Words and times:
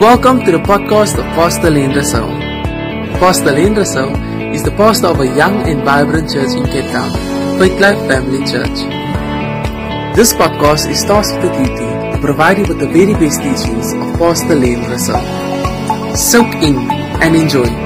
Welcome 0.00 0.44
to 0.44 0.52
the 0.52 0.58
podcast 0.58 1.16
of 1.18 1.24
Pastor 1.34 1.70
Lenn 1.70 1.92
Ressou. 1.92 2.28
Pastor 3.18 3.52
Lenn 3.52 3.74
Ressou 3.74 4.12
is 4.54 4.62
the 4.62 4.70
pastor 4.72 5.06
of 5.06 5.20
a 5.20 5.26
young 5.26 5.66
and 5.66 5.82
vibrant 5.84 6.30
church 6.30 6.54
in 6.54 6.64
Cape 6.66 6.90
Town, 6.92 7.10
Faith 7.58 7.80
Life 7.80 7.98
Family 8.06 8.44
Church. 8.44 8.76
This 10.14 10.34
podcast 10.34 10.90
is 10.90 11.02
tasked 11.02 11.40
with 11.40 11.50
the 11.50 11.64
duty 11.64 12.12
to 12.12 12.18
provide 12.20 12.58
you 12.58 12.66
with 12.66 12.78
the 12.78 12.86
very 12.86 13.14
best 13.14 13.40
teachings 13.40 13.94
of 13.94 14.18
Pastor 14.18 14.54
Lenn 14.54 14.84
Ressou. 14.84 16.14
Soak 16.14 16.54
in 16.62 16.76
and 17.22 17.34
enjoy. 17.34 17.85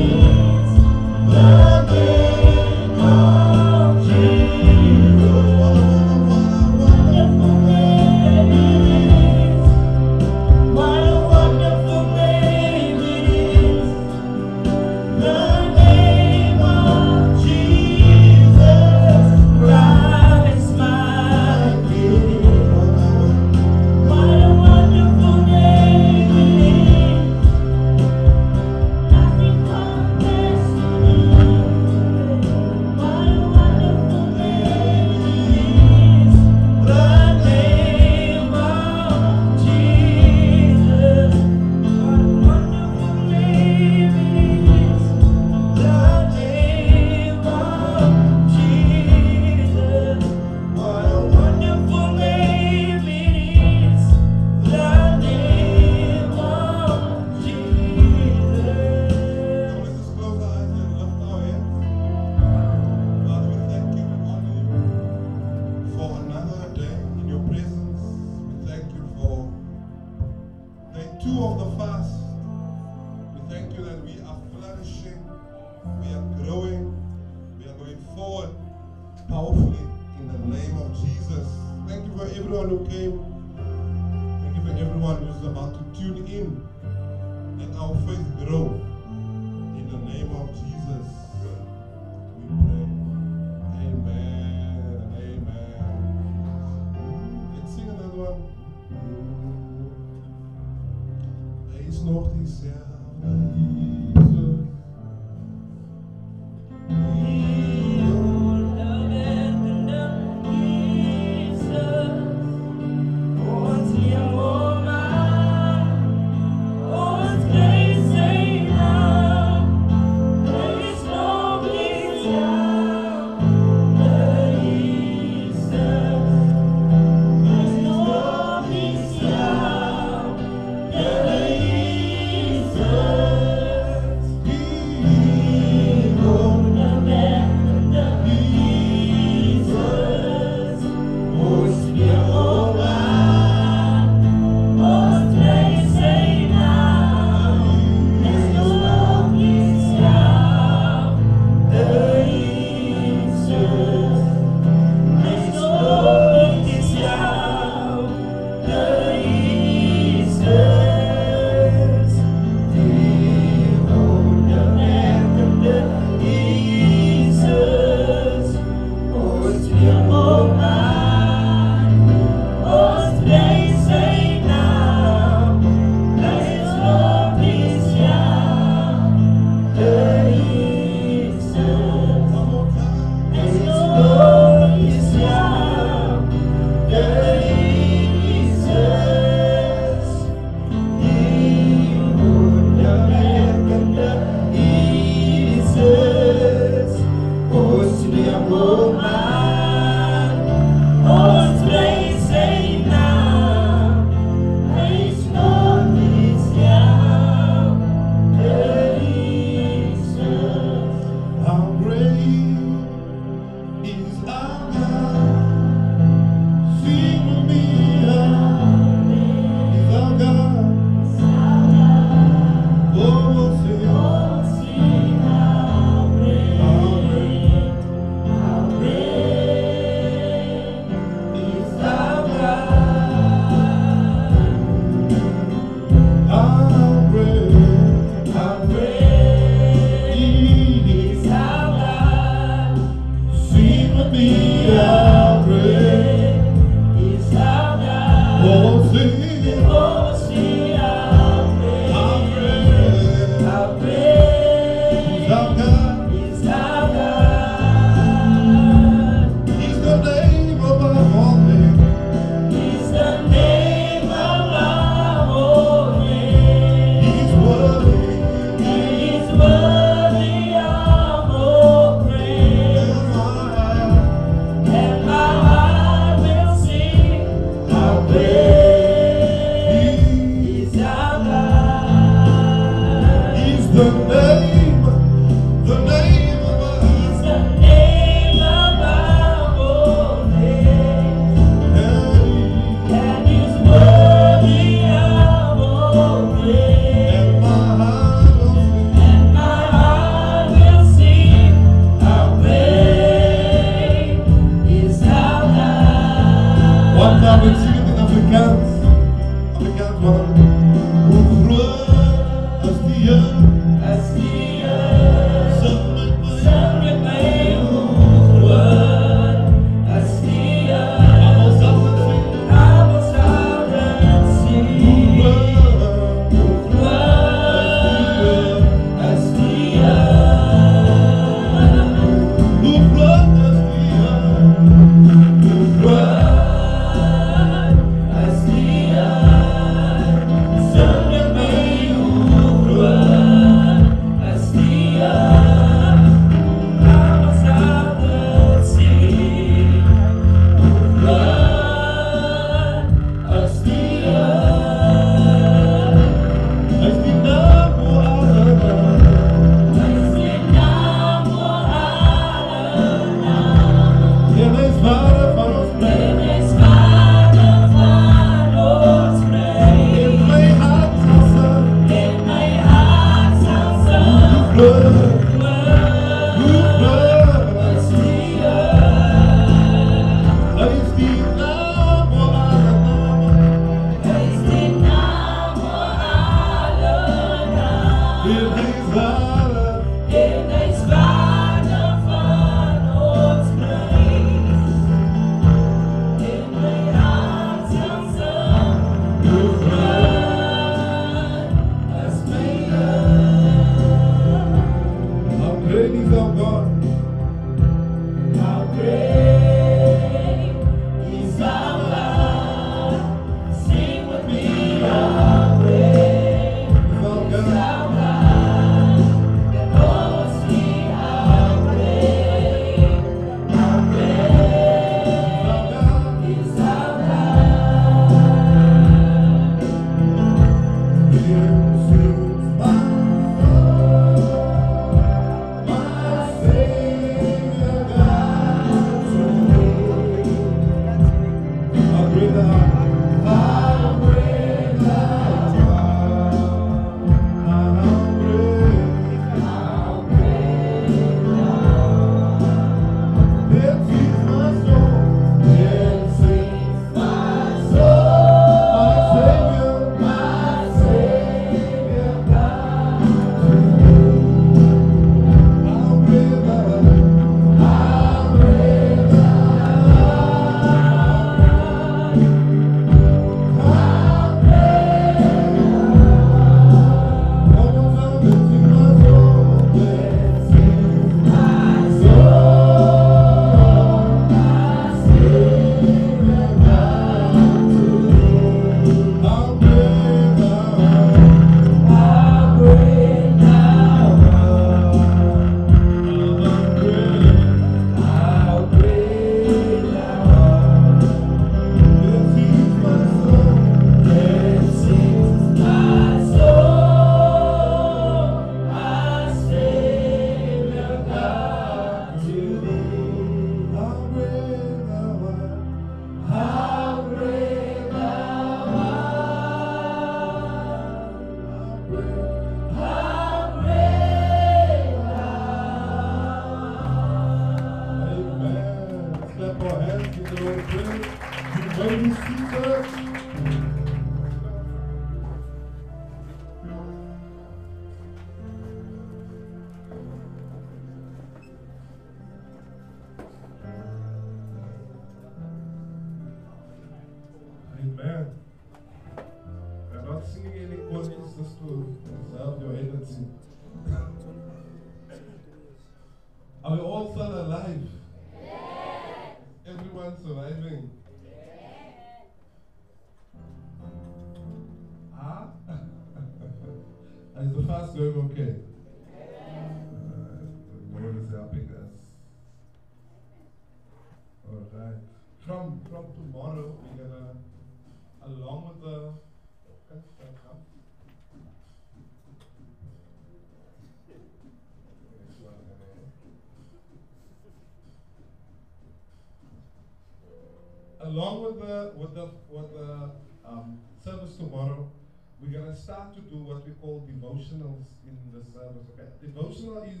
Service. 598.52 598.86
Okay, 598.92 599.08
devotional 599.20 599.82
is 599.84 600.00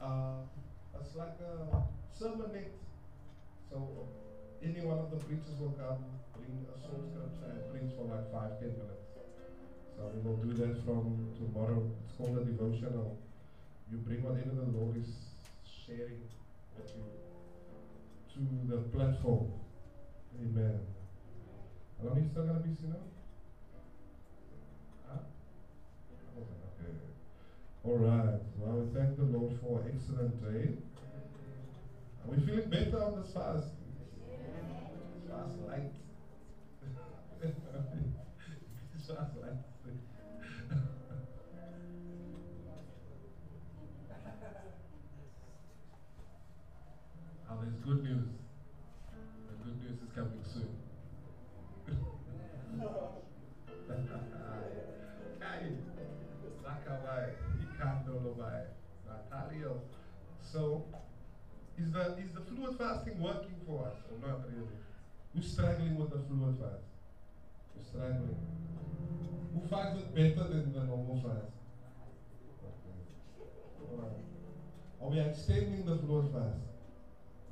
uh, 0.00 0.42
it's 1.00 1.14
like 1.16 1.38
a 1.40 1.82
sermonette. 2.12 2.74
So 3.70 4.08
any 4.62 4.80
one 4.80 4.98
of 4.98 5.10
the 5.10 5.16
preachers 5.24 5.58
will 5.60 5.76
come, 5.78 6.04
bring 6.36 6.64
a 6.68 6.76
short 6.80 7.04
scripture 7.10 7.50
and 7.50 7.60
preach 7.70 7.92
for 7.96 8.04
like 8.06 8.30
five, 8.32 8.58
ten 8.60 8.72
minutes. 8.72 9.12
So 9.96 10.10
we 10.12 10.20
will 10.22 10.36
do 10.42 10.52
that 10.58 10.84
from 10.84 11.30
tomorrow. 11.36 11.90
It's 12.04 12.16
called 12.16 12.38
a 12.38 12.44
devotional. 12.44 13.18
You 13.90 13.98
bring 13.98 14.22
whatever 14.22 14.50
the 14.50 14.68
Lord 14.76 14.96
is 14.96 15.10
sharing 15.86 16.22
with 16.76 16.90
you 16.96 17.04
to 18.34 18.40
the 18.66 18.78
platform. 18.96 19.52
Amen. 20.40 20.80
How 21.98 22.08
long 22.08 22.16
are 22.16 22.20
you 22.20 22.28
still 22.28 22.44
gonna 22.44 22.58
be 22.60 22.74
sitting? 22.74 22.94
Huh? 25.06 25.18
Okay. 26.36 26.90
All 27.84 27.96
right. 27.96 28.40
Well, 28.56 28.80
we 28.80 28.98
thank 28.98 29.18
the 29.18 29.24
Lord 29.24 29.60
for 29.60 29.82
an 29.82 29.92
excellent 29.94 30.40
day. 30.40 30.72
Are 32.24 32.30
we 32.30 32.46
feeling 32.46 32.70
better 32.70 33.04
on 33.04 33.20
this 33.20 33.30
fast? 33.34 33.68
Fast 35.28 35.58
light. 35.68 35.92
Fast 39.06 39.36
light. 39.36 39.73
The 66.14 66.22
fluid 66.28 66.56
fast? 66.58 66.84
Who's 67.74 67.86
struggling? 67.88 68.36
Who 69.54 69.68
finds 69.68 70.00
it 70.00 70.14
better 70.14 70.48
than 70.48 70.72
the 70.72 70.84
normal 70.84 71.16
fast? 71.16 71.50
Okay. 72.62 72.98
Alright. 73.90 74.22
Are 75.02 75.08
we 75.10 75.20
extending 75.20 75.84
the 75.84 75.96
fluid 75.98 76.32
fast? 76.32 76.62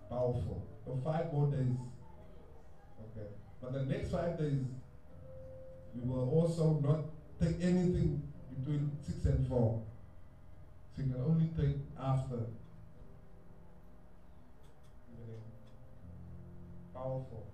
Powerful. 0.08 0.66
For 0.84 0.98
five 1.04 1.32
more 1.32 1.46
days. 1.50 1.76
Okay. 3.00 3.28
But 3.60 3.72
the 3.72 3.84
next 3.84 4.10
five 4.10 4.38
days, 4.38 4.62
we 5.94 6.08
will 6.08 6.30
also 6.30 6.80
not 6.82 7.00
take 7.40 7.62
anything 7.62 8.22
between 8.56 8.92
six 9.04 9.24
and 9.24 9.48
four. 9.48 9.82
So 10.94 11.02
you 11.02 11.12
can 11.12 11.22
only 11.22 11.48
take 11.56 11.76
after. 11.98 12.46
Powerful. 16.94 17.51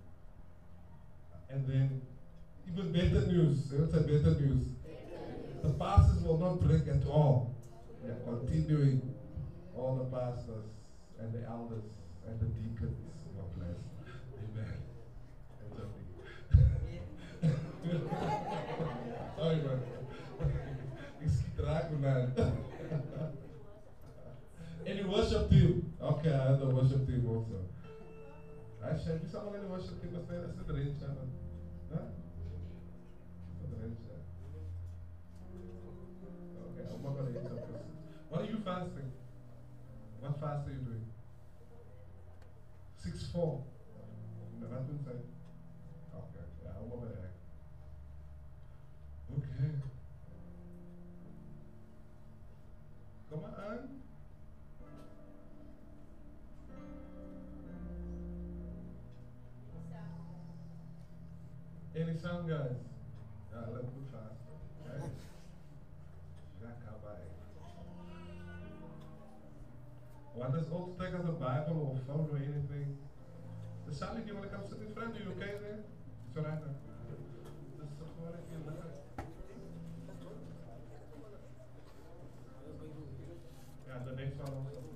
And 1.49 1.67
then, 1.67 2.01
even 2.67 2.91
better 2.91 3.25
news. 3.27 3.71
A 3.73 3.99
better 4.01 4.35
news? 4.39 4.75
The 5.63 5.69
pastors 5.69 6.23
will 6.23 6.37
not 6.37 6.61
break 6.61 6.87
at 6.87 7.05
all. 7.07 7.55
They're 8.03 8.19
continuing. 8.25 9.15
All 9.75 9.95
the 9.95 10.05
pastors 10.17 10.65
and 11.19 11.33
the 11.33 11.47
elders 11.47 11.83
and 12.27 12.39
the 12.39 12.45
deacons. 12.45 13.23
God 13.35 13.49
bless. 13.55 13.77
Amen. 14.45 14.77
Sorry, 19.37 19.55
man. 19.55 19.79
Ik 21.19 21.29
schiet 21.29 21.99
man. 21.99 22.33
Any 24.85 25.03
worship 25.03 25.49
team? 25.49 25.93
Okay, 26.01 26.33
I 26.33 26.43
have 26.47 26.59
the 26.59 26.65
worship 26.65 27.05
team 27.05 27.27
also. 27.27 27.59
I 28.81 28.97
should 28.97 29.21
be 29.21 29.29
someone 29.29 29.55
in 29.55 29.61
the 29.61 29.67
worship 29.67 30.01
team. 30.01 30.13
The, 30.13 30.19
that's 30.19 30.67
the 30.67 30.73
range, 30.73 31.01
huh? 31.01 31.07
Huh? 31.93 32.05
That's 33.59 33.71
the 33.71 33.77
range, 33.83 33.97
huh? 34.07 34.21
Okay, 36.71 36.78
I'm 36.91 37.03
not 37.03 37.15
gonna 37.15 37.37
answer 37.37 37.55
this. 37.55 37.81
What 38.29 38.41
are 38.41 38.45
you 38.45 38.57
fasting? 38.65 39.11
What 40.19 40.39
fast 40.39 40.67
are 40.67 40.71
you 40.71 40.79
doing? 40.79 41.05
Six 42.97 43.27
four. 43.31 43.63
No, 44.59 44.67
that 44.67 44.85
say. 45.05 45.11
Okay, 46.13 46.45
yeah, 46.63 46.71
I'm 46.77 46.91
over 46.91 47.07
there. 47.07 47.31
Okay. 49.37 49.71
Come 53.29 53.43
on. 53.43 53.89
Any 61.95 62.17
sound 62.19 62.49
guys? 62.49 62.88
Us 70.59 70.65
all 70.73 70.93
take 70.99 71.13
a 71.13 71.31
Bible 71.39 71.95
or 71.95 71.99
phone 72.05 72.27
or? 72.35 72.83
The 73.87 73.95
Sally, 73.95 74.21
do 74.23 74.27
you 74.27 74.35
want 74.35 74.51
to 74.51 74.57
come 74.57 74.67
sit 74.67 74.79
in 74.85 74.93
front? 74.93 75.15
Are 75.15 75.19
you 75.23 75.31
okay 75.39 75.55
there? 75.55 75.79
It's 76.27 76.35
feel 78.51 78.67
like. 78.67 78.75
Yeah, 83.87 84.03
the 84.03 84.15
next 84.19 84.35
one. 84.35 84.88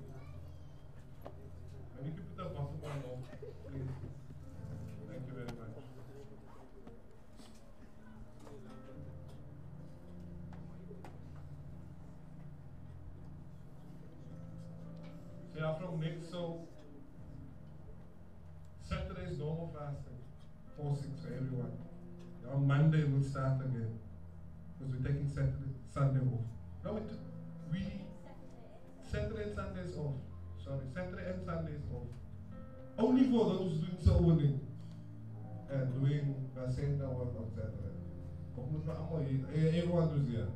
Everyone 39.41 40.28
here. 40.30 40.48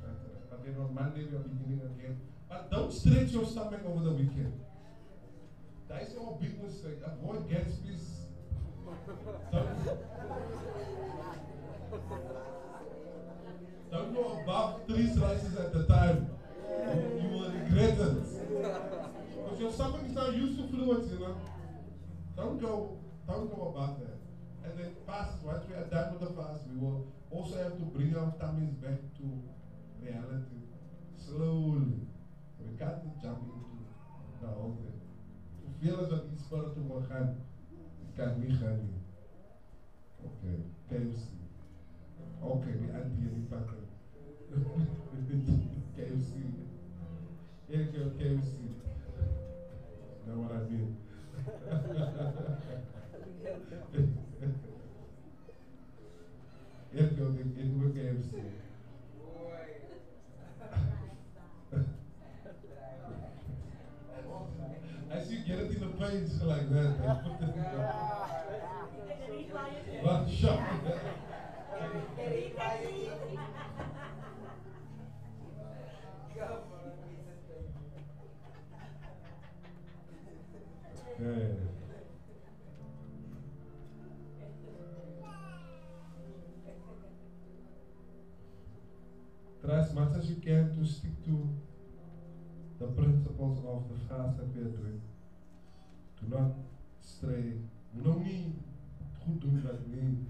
Saturday. 0.00 0.74
But 0.76 0.82
on 0.82 0.94
Monday 0.94 1.24
we 1.24 1.36
are 1.36 1.40
beginning 1.40 1.80
again. 1.98 2.20
But 2.48 2.70
don't 2.70 2.92
stretch 2.92 3.30
your 3.30 3.46
stomach 3.46 3.80
over 3.86 4.04
the 4.04 4.12
weekend. 4.12 4.60
That 5.88 6.02
is 6.02 6.14
your 6.14 6.38
big 6.40 6.62
mistake. 6.62 6.98
Avoid 7.04 7.48
Gatsby's 7.50 8.20
Don't, 9.52 9.68
don't 13.90 14.14
go 14.14 14.40
above 14.42 14.86
three 14.86 15.08
slices 15.08 15.56
at 15.56 15.74
a 15.74 15.84
time. 15.84 16.30
You 17.20 17.28
will 17.28 17.50
regret 17.50 17.98
it. 17.98 18.52
Because 19.36 19.60
your 19.60 19.72
stomach 19.72 20.02
is 20.06 20.12
not 20.12 20.34
used 20.34 20.58
to 20.58 20.68
fluids, 20.68 21.12
you 21.12 21.18
know. 21.18 21.36
Don't 22.36 22.60
go, 22.60 22.98
don't 23.26 23.54
go 23.54 23.74
above 23.74 24.00
that. 24.00 24.19
And 24.64 24.78
then 24.78 24.94
fast, 25.06 25.42
once 25.42 25.64
we 25.68 25.74
are 25.74 25.88
done 25.90 26.12
with 26.12 26.22
the 26.28 26.34
fast, 26.34 26.62
we 26.70 26.78
will 26.78 27.06
also 27.30 27.56
have 27.56 27.76
to 27.78 27.84
bring 27.84 28.16
our 28.16 28.32
tummies 28.38 28.74
back 28.74 29.00
to 29.18 29.24
reality. 30.02 30.60
Slowly. 31.16 32.06
We 32.60 32.76
can't 32.78 33.22
jump 33.22 33.38
into 33.44 33.76
the 34.40 34.48
whole 34.48 34.76
thing. 34.80 35.00
Hoeveel 35.64 36.00
is 36.04 36.10
wat 36.12 36.28
die 36.28 36.38
spiritual 36.44 37.02
gaan, 37.08 37.36
kan 38.16 38.40
nie 38.40 38.56
gaan 38.60 38.78
nie. 38.84 39.00
Okay, 40.24 40.58
KFC. 40.88 41.26
Okay, 42.42 42.72
die 42.72 42.92
auntie 42.92 43.28
in 43.28 43.34
die 43.34 43.48
pakken. 43.48 43.84
KFC. 45.96 46.32
Here 47.68 47.84
go 47.92 48.10
KFC. 48.18 48.54
Know 50.26 50.36
what 50.42 50.52
I 50.52 50.58
mean? 50.68 50.96
As 89.90 89.96
much 89.96 90.10
as 90.16 90.30
you 90.30 90.36
can 90.36 90.70
to 90.76 90.86
stick 90.88 91.24
to 91.24 91.48
the 92.78 92.86
principles 92.86 93.58
of 93.66 93.82
the 93.90 93.98
fast 94.08 94.36
that 94.38 94.46
we 94.54 94.62
are 94.62 94.76
doing. 94.76 95.00
Do 96.20 96.36
not 96.36 96.52
stray. 97.00 97.54
No 97.92 98.12
need 98.12 98.54
goed 99.24 99.40
doen 99.40 99.62
wat 99.64 99.86
nie. 99.86 100.26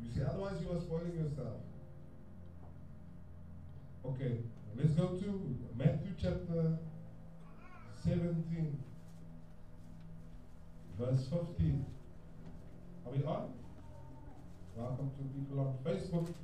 You 0.00 0.10
see, 0.12 0.24
otherwise 0.24 0.60
you 0.60 0.72
are 0.72 0.80
spoiling 0.80 1.14
yourself. 1.14 1.62
Okay, 4.04 4.38
let's 4.76 4.94
go 4.94 5.06
to 5.06 5.56
Matthew 5.76 6.12
chapter 6.20 6.78
17, 8.04 8.82
verse 10.98 11.28
15. 11.30 11.86
Are 13.06 13.12
we 13.12 13.24
on? 13.24 13.52
Welcome 14.74 15.10
to 15.16 15.22
people 15.38 15.60
on 15.60 15.78
Facebook. 15.84 16.34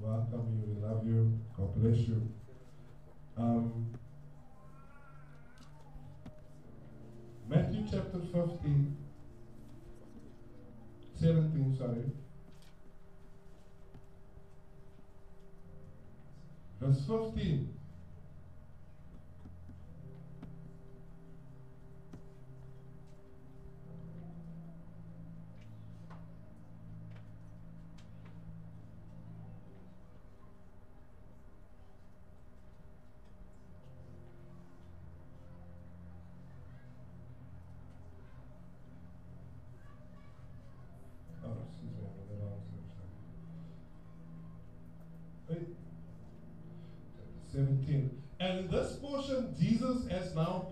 Welcome 0.00 0.60
you, 0.60 0.74
we 0.74 0.82
love 0.86 1.06
you. 1.06 1.38
God 1.56 1.74
bless 1.74 1.96
you. 2.06 2.28
Um, 3.36 3.86
Matthew 7.48 7.82
chapter 7.90 8.18
15, 8.18 8.96
17, 11.18 11.76
sorry. 11.78 12.04
Verse 16.80 17.00
15. 17.06 17.75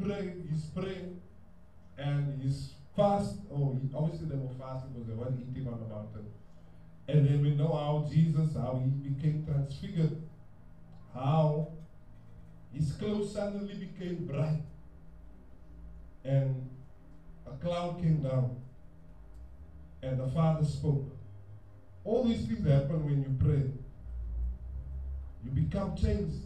Prayed, 0.05 0.49
he's 0.51 0.65
praying, 0.67 1.21
and 1.99 2.43
he's 2.43 2.73
fast. 2.97 3.37
Oh, 3.53 3.79
he, 3.81 3.89
obviously 3.95 4.29
they 4.29 4.37
were 4.37 4.55
fasting 4.59 4.91
because 4.93 5.09
they 5.09 5.15
weren't 5.15 5.41
eating 5.41 5.67
on 5.67 5.81
the 5.81 5.87
mountain. 5.87 6.27
And 7.09 7.27
then 7.27 7.43
we 7.43 7.51
know 7.51 7.69
how 7.69 8.09
Jesus, 8.11 8.55
how 8.55 8.83
he 8.83 9.09
became 9.09 9.45
transfigured, 9.45 10.23
how 11.13 11.69
his 12.73 12.93
clothes 12.93 13.33
suddenly 13.33 13.75
became 13.75 14.27
bright, 14.27 14.63
and 16.25 16.69
a 17.47 17.51
cloud 17.63 18.01
came 18.01 18.23
down, 18.23 18.57
and 20.03 20.19
the 20.19 20.29
Father 20.29 20.65
spoke. 20.65 21.11
All 22.05 22.25
these 22.25 22.47
things 22.47 22.67
happen 22.67 23.05
when 23.05 23.23
you 23.23 23.37
pray. 23.39 23.71
You 25.45 25.51
become 25.51 25.97
changed. 25.97 26.37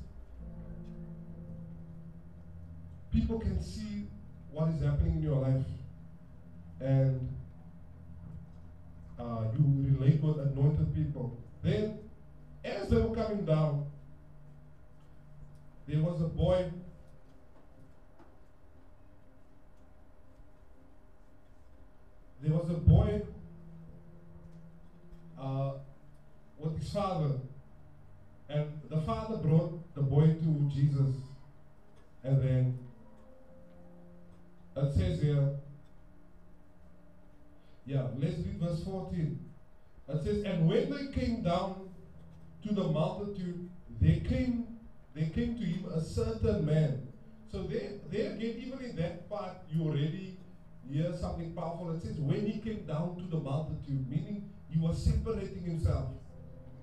People 3.19 3.41
can 3.41 3.61
see 3.61 4.07
what 4.53 4.69
is 4.69 4.81
happening 4.81 5.17
in 5.17 5.23
your 5.23 5.41
life, 5.41 5.65
and 6.81 7.29
uh, 9.19 9.43
you 9.53 9.93
relate 9.93 10.23
with 10.23 10.39
anointed 10.39 10.95
people. 10.95 11.37
Then, 11.61 11.99
as 12.65 12.89
they 12.89 12.97
were 12.97 13.17
coming 13.17 13.45
down, 13.45 13.87
there 15.89 16.01
was 16.01 16.21
a 16.21 16.27
boy. 16.27 16.71
There 22.41 22.53
was 22.53 22.71
a 22.71 22.75
boy 22.75 23.23
uh, 25.41 25.73
with 26.57 26.79
his 26.79 26.93
father, 26.93 27.33
and 28.49 28.81
the 28.89 29.01
father 29.01 29.39
brought 29.39 29.95
the 29.97 30.03
boy 30.03 30.29
to 30.29 30.71
Jesus, 30.73 31.17
and 32.23 32.41
then 32.41 32.79
it 34.87 34.95
says 34.95 35.21
here, 35.21 35.51
yeah, 37.87 38.07
let's 38.19 38.37
read 38.39 38.61
verse 38.61 38.85
14. 38.85 39.39
It 40.09 40.25
says, 40.25 40.45
And 40.45 40.69
when 40.69 40.91
they 40.91 41.13
came 41.19 41.43
down 41.43 41.89
to 42.67 42.75
the 42.75 42.85
multitude, 42.85 43.69
they 44.01 44.21
came, 44.21 44.67
they 45.15 45.27
came 45.27 45.59
to 45.59 45.65
him 45.65 45.87
a 45.93 46.01
certain 46.01 46.67
man. 46.67 47.09
So 47.51 47.63
there, 47.63 47.93
there 48.11 48.33
again, 48.33 48.57
even 48.59 48.85
in 48.85 48.97
that 48.97 49.29
part, 49.31 49.57
you 49.71 49.85
already 49.85 50.37
hear 50.91 51.15
something 51.19 51.55
powerful. 51.55 51.93
It 51.93 52.03
says, 52.03 52.19
when 52.19 52.47
he 52.47 52.61
came 52.61 52.85
down 52.87 53.17
to 53.17 53.25
the 53.25 53.43
multitude, 53.43 54.09
meaning 54.09 54.51
he 54.69 54.79
was 54.79 55.03
separating 55.03 55.63
himself. 55.63 56.11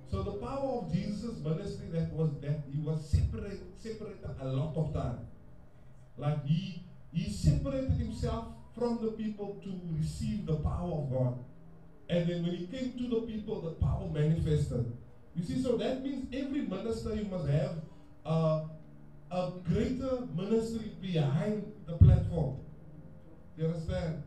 So 0.09 0.23
the 0.23 0.33
power 0.33 0.81
of 0.81 0.93
Jesus' 0.93 1.37
ministry 1.43 1.87
that 1.91 2.11
was 2.13 2.31
that 2.41 2.61
he 2.71 2.79
was 2.79 3.09
separate, 3.09 3.61
separated 3.77 4.29
a 4.39 4.47
lot 4.47 4.75
of 4.75 4.93
time. 4.93 5.19
Like 6.17 6.45
he 6.45 6.83
he 7.15 7.31
separated 7.31 7.91
himself 7.91 8.47
from 8.77 8.99
the 9.01 9.11
people 9.11 9.61
to 9.63 9.79
receive 9.97 10.45
the 10.45 10.57
power 10.57 10.91
of 10.91 11.09
God. 11.09 11.37
And 12.09 12.27
then 12.27 12.43
when 12.45 12.55
he 12.55 12.67
came 12.67 12.91
to 12.97 13.07
the 13.07 13.21
people, 13.21 13.61
the 13.61 13.71
power 13.71 14.07
manifested. 14.09 14.91
You 15.33 15.43
see, 15.43 15.61
so 15.61 15.77
that 15.77 16.03
means 16.03 16.27
every 16.33 16.61
minister 16.61 17.15
you 17.15 17.25
must 17.25 17.47
have 17.47 17.75
uh, 18.25 18.65
a 19.31 19.51
greater 19.63 20.27
ministry 20.35 20.91
behind 21.01 21.71
the 21.87 21.97
platform. 21.97 22.57
You 23.57 23.67
understand? 23.67 24.23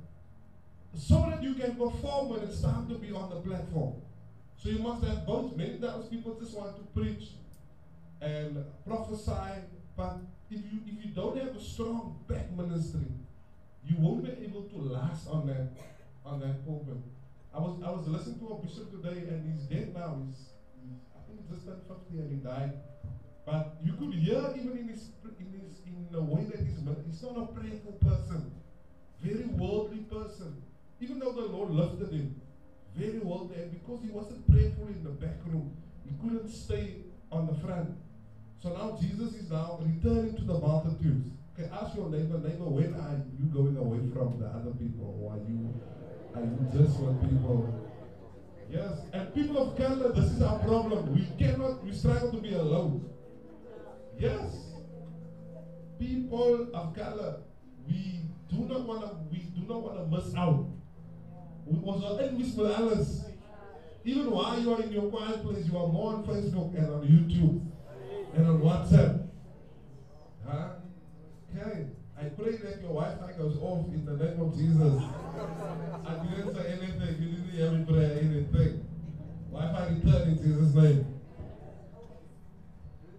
So 0.94 1.26
that 1.30 1.42
you 1.42 1.54
can 1.54 1.76
perform 1.76 2.30
when 2.30 2.40
it's 2.40 2.62
time 2.62 2.88
to 2.88 2.94
be 2.94 3.12
on 3.12 3.28
the 3.28 3.36
platform. 3.36 3.96
So 4.56 4.70
you 4.70 4.78
must 4.78 5.04
have 5.04 5.26
both. 5.26 5.56
Many 5.56 5.78
times 5.78 6.06
people 6.06 6.38
just 6.40 6.56
want 6.56 6.76
to 6.76 6.82
preach 7.00 7.32
and 8.20 8.64
prophesy, 8.86 9.60
but 9.96 10.18
if 10.50 10.60
you 10.72 10.80
if 10.86 11.04
you 11.04 11.10
don't 11.12 11.36
have 11.38 11.54
a 11.56 11.60
strong 11.60 12.18
back 12.28 12.50
ministry, 12.56 13.06
you 13.84 13.96
won't 13.98 14.24
be 14.24 14.44
able 14.44 14.62
to 14.62 14.76
last 14.76 15.28
on 15.28 15.46
that 15.46 15.72
on 16.24 16.40
that 16.40 16.64
pulpit. 16.64 16.96
I 17.54 17.58
was 17.58 17.82
I 17.84 17.90
was 17.90 18.06
listening 18.08 18.38
to 18.40 18.48
a 18.48 18.54
bishop 18.56 18.90
today 18.90 19.28
and 19.28 19.52
he's 19.52 19.64
dead 19.64 19.94
now. 19.94 20.16
He's, 20.26 20.52
he's 20.80 20.98
I 21.16 21.20
think 21.26 21.40
he 21.40 21.54
just 21.54 21.66
turned 21.66 21.82
50 21.86 22.18
and 22.18 22.30
he 22.30 22.36
died. 22.36 22.72
But 23.44 23.76
you 23.82 23.92
could 23.94 24.14
hear 24.14 24.52
even 24.56 24.78
in 24.78 24.88
his 24.88 25.08
in 25.40 25.52
his 25.52 25.80
in 25.86 26.08
the 26.12 26.20
way 26.20 26.44
that 26.44 26.60
he's 26.60 26.78
he's 27.06 27.22
not 27.22 27.36
a 27.36 27.46
prayerful 27.46 27.92
person, 28.00 28.52
very 29.20 29.46
worldly 29.46 30.04
person. 30.10 30.62
Even 31.00 31.18
though 31.18 31.32
the 31.32 31.46
Lord 31.46 31.70
lifted 31.70 32.12
him 32.12 32.40
very 32.96 33.20
well 33.20 33.50
there, 33.54 33.66
because 33.66 34.02
he 34.02 34.10
wasn't 34.10 34.46
prayerful 34.50 34.88
in 34.88 35.04
the 35.04 35.10
back 35.10 35.38
room, 35.46 35.76
he 36.04 36.10
couldn't 36.20 36.48
stay 36.50 36.96
on 37.30 37.46
the 37.46 37.54
front. 37.54 37.96
So 38.62 38.70
now 38.70 38.98
Jesus 39.00 39.34
is 39.34 39.50
now 39.50 39.78
returning 39.80 40.34
to 40.34 40.42
the 40.42 40.58
multitudes. 40.58 41.30
Okay, 41.54 41.70
ask 41.72 41.94
your 41.94 42.10
neighbor, 42.10 42.38
neighbor, 42.38 42.64
when 42.64 42.94
are 42.94 43.22
you 43.38 43.46
going 43.46 43.76
away 43.76 43.98
from 44.12 44.38
the 44.40 44.46
other 44.46 44.72
people? 44.72 45.14
Or 45.22 45.34
are 45.34 45.38
you 45.38 45.80
are 46.34 46.42
you 46.42 46.66
just 46.72 46.98
with 47.00 47.20
people? 47.22 47.72
Yes, 48.68 48.98
and 49.12 49.32
people 49.32 49.58
of 49.58 49.76
Canada, 49.76 50.12
this 50.12 50.30
is 50.32 50.42
our 50.42 50.58
problem. 50.58 51.14
We 51.14 51.26
cannot, 51.38 51.84
we 51.84 51.92
struggle 51.92 52.32
to 52.32 52.38
be 52.38 52.54
alone. 52.54 53.08
Yes. 54.18 54.74
People 55.98 56.68
of 56.74 56.94
color, 56.94 57.36
we 57.86 58.22
do 58.50 58.58
not 58.66 58.82
want 58.82 59.02
to 59.02 59.16
we 59.30 59.38
do 59.38 59.66
not 59.68 59.82
want 59.82 59.98
to 59.98 60.16
miss 60.16 60.34
out. 60.34 60.66
We 61.64 61.78
was 61.78 62.02
always 62.02 62.54
with 62.54 62.70
others. 62.72 63.24
Even 64.04 64.30
while 64.30 64.60
you 64.60 64.74
are 64.74 64.82
in 64.82 64.92
your 64.92 65.10
quiet 65.10 65.42
place, 65.44 65.66
you 65.66 65.76
are 65.78 65.86
more 65.86 66.14
on 66.14 66.24
Facebook 66.24 66.76
and 66.76 66.86
on 66.86 67.02
YouTube 67.06 67.68
and 68.34 68.46
on 68.46 68.60
WhatsApp. 68.60 69.28
Huh? 70.46 70.68
Okay. 71.56 71.86
I 72.18 72.24
pray 72.24 72.52
that 72.52 72.80
your 72.80 72.94
Wi-Fi 72.94 73.32
goes 73.38 73.56
off 73.58 73.86
in 73.92 74.04
the 74.04 74.16
name 74.16 74.40
of 74.40 74.56
Jesus. 74.56 75.02
I 76.06 76.14
didn't 76.24 76.54
say 76.54 76.66
anything. 76.72 77.22
You 77.22 77.28
didn't 77.30 77.50
hear 77.50 77.70
me 77.70 77.84
pray 77.86 78.18
anything. 78.20 78.86
Wi-Fi 79.52 79.86
return 79.94 80.28
in 80.28 80.36
Jesus' 80.38 80.74
name. 80.74 81.06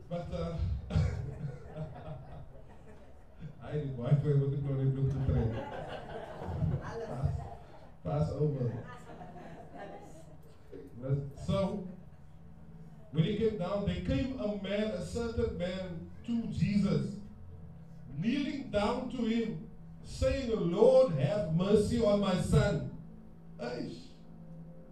But 0.09 0.27
uh, 0.33 0.57
I 3.63 3.71
did 3.71 3.97
Wi-Fi 3.97 4.27
with 4.27 4.51
the 4.51 4.57
glory 4.57 4.91
to 4.91 5.01
pray. 5.27 5.47
Pass, 6.83 7.29
pass 8.03 8.31
over. 8.31 8.73
So 11.47 11.88
when 13.11 13.23
he 13.23 13.37
came 13.37 13.57
down, 13.57 13.85
there 13.85 14.01
came 14.01 14.39
a 14.39 14.61
man, 14.61 14.91
a 14.91 15.05
certain 15.05 15.57
man, 15.57 16.09
to 16.25 16.43
Jesus, 16.47 17.07
kneeling 18.19 18.69
down 18.71 19.09
to 19.09 19.17
him, 19.25 19.67
saying, 20.03 20.51
Lord, 20.53 21.13
have 21.15 21.55
mercy 21.55 22.01
on 22.01 22.19
my 22.19 22.39
son. 22.41 22.91
Aish. 23.59 23.97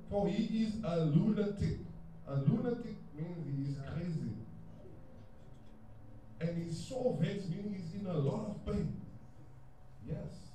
For 0.09 0.27
he 0.27 0.63
is 0.63 0.73
a 0.83 0.97
lunatic. 1.05 1.79
A 2.27 2.35
lunatic 2.35 2.95
means 3.15 3.45
he 3.45 3.71
is 3.71 3.77
crazy. 3.93 4.31
And 6.39 6.63
he's 6.63 6.87
so 6.87 7.17
vexed, 7.21 7.49
meaning 7.49 7.75
he's 7.75 7.99
in 7.99 8.07
a 8.07 8.17
lot 8.17 8.47
of 8.47 8.65
pain. 8.65 8.99
Yes. 10.07 10.47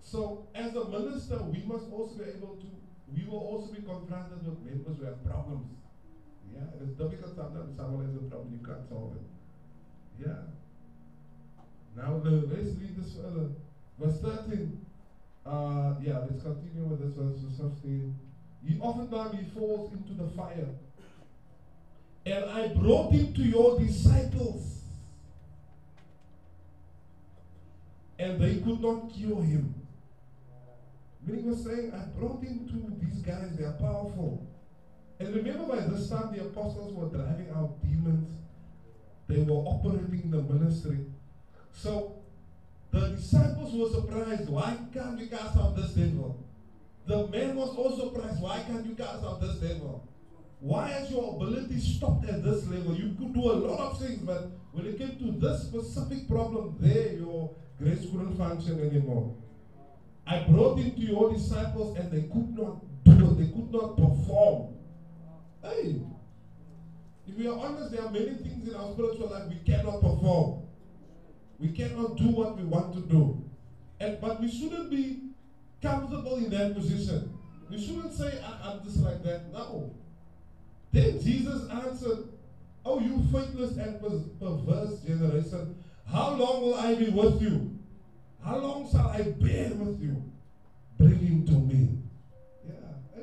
So, 0.00 0.46
as 0.54 0.74
a 0.74 0.88
minister, 0.88 1.38
we 1.42 1.62
must 1.66 1.90
also 1.90 2.16
be 2.16 2.24
able 2.24 2.56
to 2.56 2.66
we 3.14 3.24
will 3.24 3.38
also 3.38 3.72
be 3.72 3.82
confronted 3.82 4.44
with 4.44 4.58
members 4.64 4.98
who 4.98 5.04
have 5.04 5.24
problems. 5.24 5.68
Yeah, 6.52 6.68
it 6.76 6.88
is 6.88 6.96
difficult 6.96 7.34
sometimes 7.36 7.76
someone 7.76 8.06
has 8.06 8.16
a 8.16 8.24
problem, 8.28 8.58
you 8.60 8.66
can't 8.66 8.88
solve 8.88 9.16
it. 9.16 10.26
Yeah. 10.26 10.52
Now 11.96 12.14
read 12.24 12.96
this 12.96 13.14
further. 13.14 13.48
Verse 13.98 14.20
13. 14.20 14.86
Uh, 15.44 15.94
yeah, 16.02 16.18
let's 16.18 16.42
continue 16.42 16.84
with 16.84 17.00
this 17.00 17.14
verse 17.16 17.72
15. 17.82 18.18
He 18.66 18.78
oftentimes 18.80 19.38
he 19.38 19.44
falls 19.58 19.92
into 19.92 20.14
the 20.14 20.28
fire. 20.30 20.68
And 22.24 22.44
I 22.44 22.68
brought 22.68 23.12
him 23.12 23.32
to 23.34 23.42
your 23.42 23.78
disciples. 23.80 24.82
And 28.18 28.40
they 28.40 28.56
could 28.56 28.80
not 28.80 29.12
cure 29.12 29.42
him. 29.42 29.81
Meaning 31.24 31.50
was 31.50 31.64
saying, 31.64 31.92
I 31.94 32.04
brought 32.18 32.42
him 32.42 32.66
to 32.68 33.06
these 33.06 33.22
guys, 33.22 33.56
they 33.56 33.64
are 33.64 33.72
powerful. 33.72 34.48
And 35.20 35.34
remember 35.34 35.76
by 35.76 35.80
this 35.86 36.10
time 36.10 36.34
the 36.34 36.42
apostles 36.42 36.92
were 36.94 37.16
driving 37.16 37.48
out 37.54 37.80
demons. 37.82 38.28
They 39.28 39.38
were 39.38 39.62
operating 39.62 40.30
the 40.30 40.42
ministry. 40.42 41.06
So 41.72 42.16
the 42.90 43.08
disciples 43.10 43.72
were 43.72 44.00
surprised. 44.00 44.48
Why 44.48 44.76
can't 44.92 45.18
you 45.18 45.28
cast 45.28 45.56
out 45.56 45.76
this 45.76 45.92
devil? 45.92 46.44
The 47.06 47.28
man 47.28 47.56
was 47.56 47.70
also 47.76 48.12
surprised. 48.12 48.40
Why 48.40 48.60
can't 48.66 48.84
you 48.84 48.94
cast 48.94 49.24
out 49.24 49.40
this 49.40 49.56
devil? 49.56 50.08
Why 50.60 50.88
has 50.88 51.10
your 51.10 51.34
ability 51.36 51.78
stopped 51.80 52.28
at 52.28 52.44
this 52.44 52.66
level? 52.68 52.94
You 52.94 53.14
could 53.18 53.32
do 53.32 53.50
a 53.50 53.54
lot 53.54 53.80
of 53.80 53.98
things, 54.00 54.18
but 54.18 54.50
when 54.72 54.86
it 54.86 54.98
came 54.98 55.18
to 55.18 55.32
this 55.38 55.62
specific 55.62 56.28
problem, 56.28 56.76
there 56.78 57.14
your 57.14 57.50
grace 57.78 58.02
couldn't 58.02 58.36
function 58.36 58.80
anymore. 58.80 59.34
I 60.26 60.40
brought 60.40 60.78
him 60.78 60.92
to 60.92 61.00
your 61.00 61.32
disciples 61.32 61.98
and 61.98 62.10
they 62.10 62.22
could 62.22 62.56
not 62.56 62.82
do 63.04 63.30
it, 63.30 63.38
they 63.38 63.52
could 63.52 63.72
not 63.72 63.96
perform. 63.96 64.74
Hey, 65.62 66.00
if 67.26 67.36
we 67.36 67.46
are 67.46 67.58
honest, 67.58 67.92
there 67.92 68.02
are 68.02 68.10
many 68.10 68.34
things 68.34 68.68
in 68.68 68.74
our 68.74 68.92
spiritual 68.92 69.30
life 69.30 69.48
we 69.48 69.56
cannot 69.64 70.00
perform. 70.00 70.62
We 71.58 71.68
cannot 71.68 72.16
do 72.16 72.28
what 72.28 72.56
we 72.56 72.64
want 72.64 72.94
to 72.94 73.00
do. 73.00 73.44
And, 74.00 74.20
but 74.20 74.40
we 74.40 74.50
shouldn't 74.50 74.90
be 74.90 75.30
comfortable 75.80 76.36
in 76.36 76.50
that 76.50 76.74
position. 76.74 77.32
We 77.70 77.84
shouldn't 77.84 78.12
say, 78.12 78.42
I'm 78.62 78.82
just 78.84 78.98
like 78.98 79.22
that. 79.22 79.52
No. 79.52 79.94
Then 80.92 81.20
Jesus 81.20 81.68
answered, 81.70 82.28
Oh, 82.84 82.98
you 82.98 83.22
faithless 83.32 83.76
and 83.76 84.00
perverse 84.40 85.00
generation, 85.00 85.76
how 86.10 86.34
long 86.34 86.62
will 86.62 86.74
I 86.74 86.96
be 86.96 87.10
with 87.10 87.40
you? 87.40 87.71
How 88.44 88.56
long 88.56 88.90
shall 88.90 89.08
I 89.08 89.22
bear 89.22 89.70
with 89.74 90.00
you? 90.00 90.22
Bring 90.98 91.18
him 91.18 91.46
to 91.46 91.52
me. 91.52 91.98
Yeah. 92.66 93.22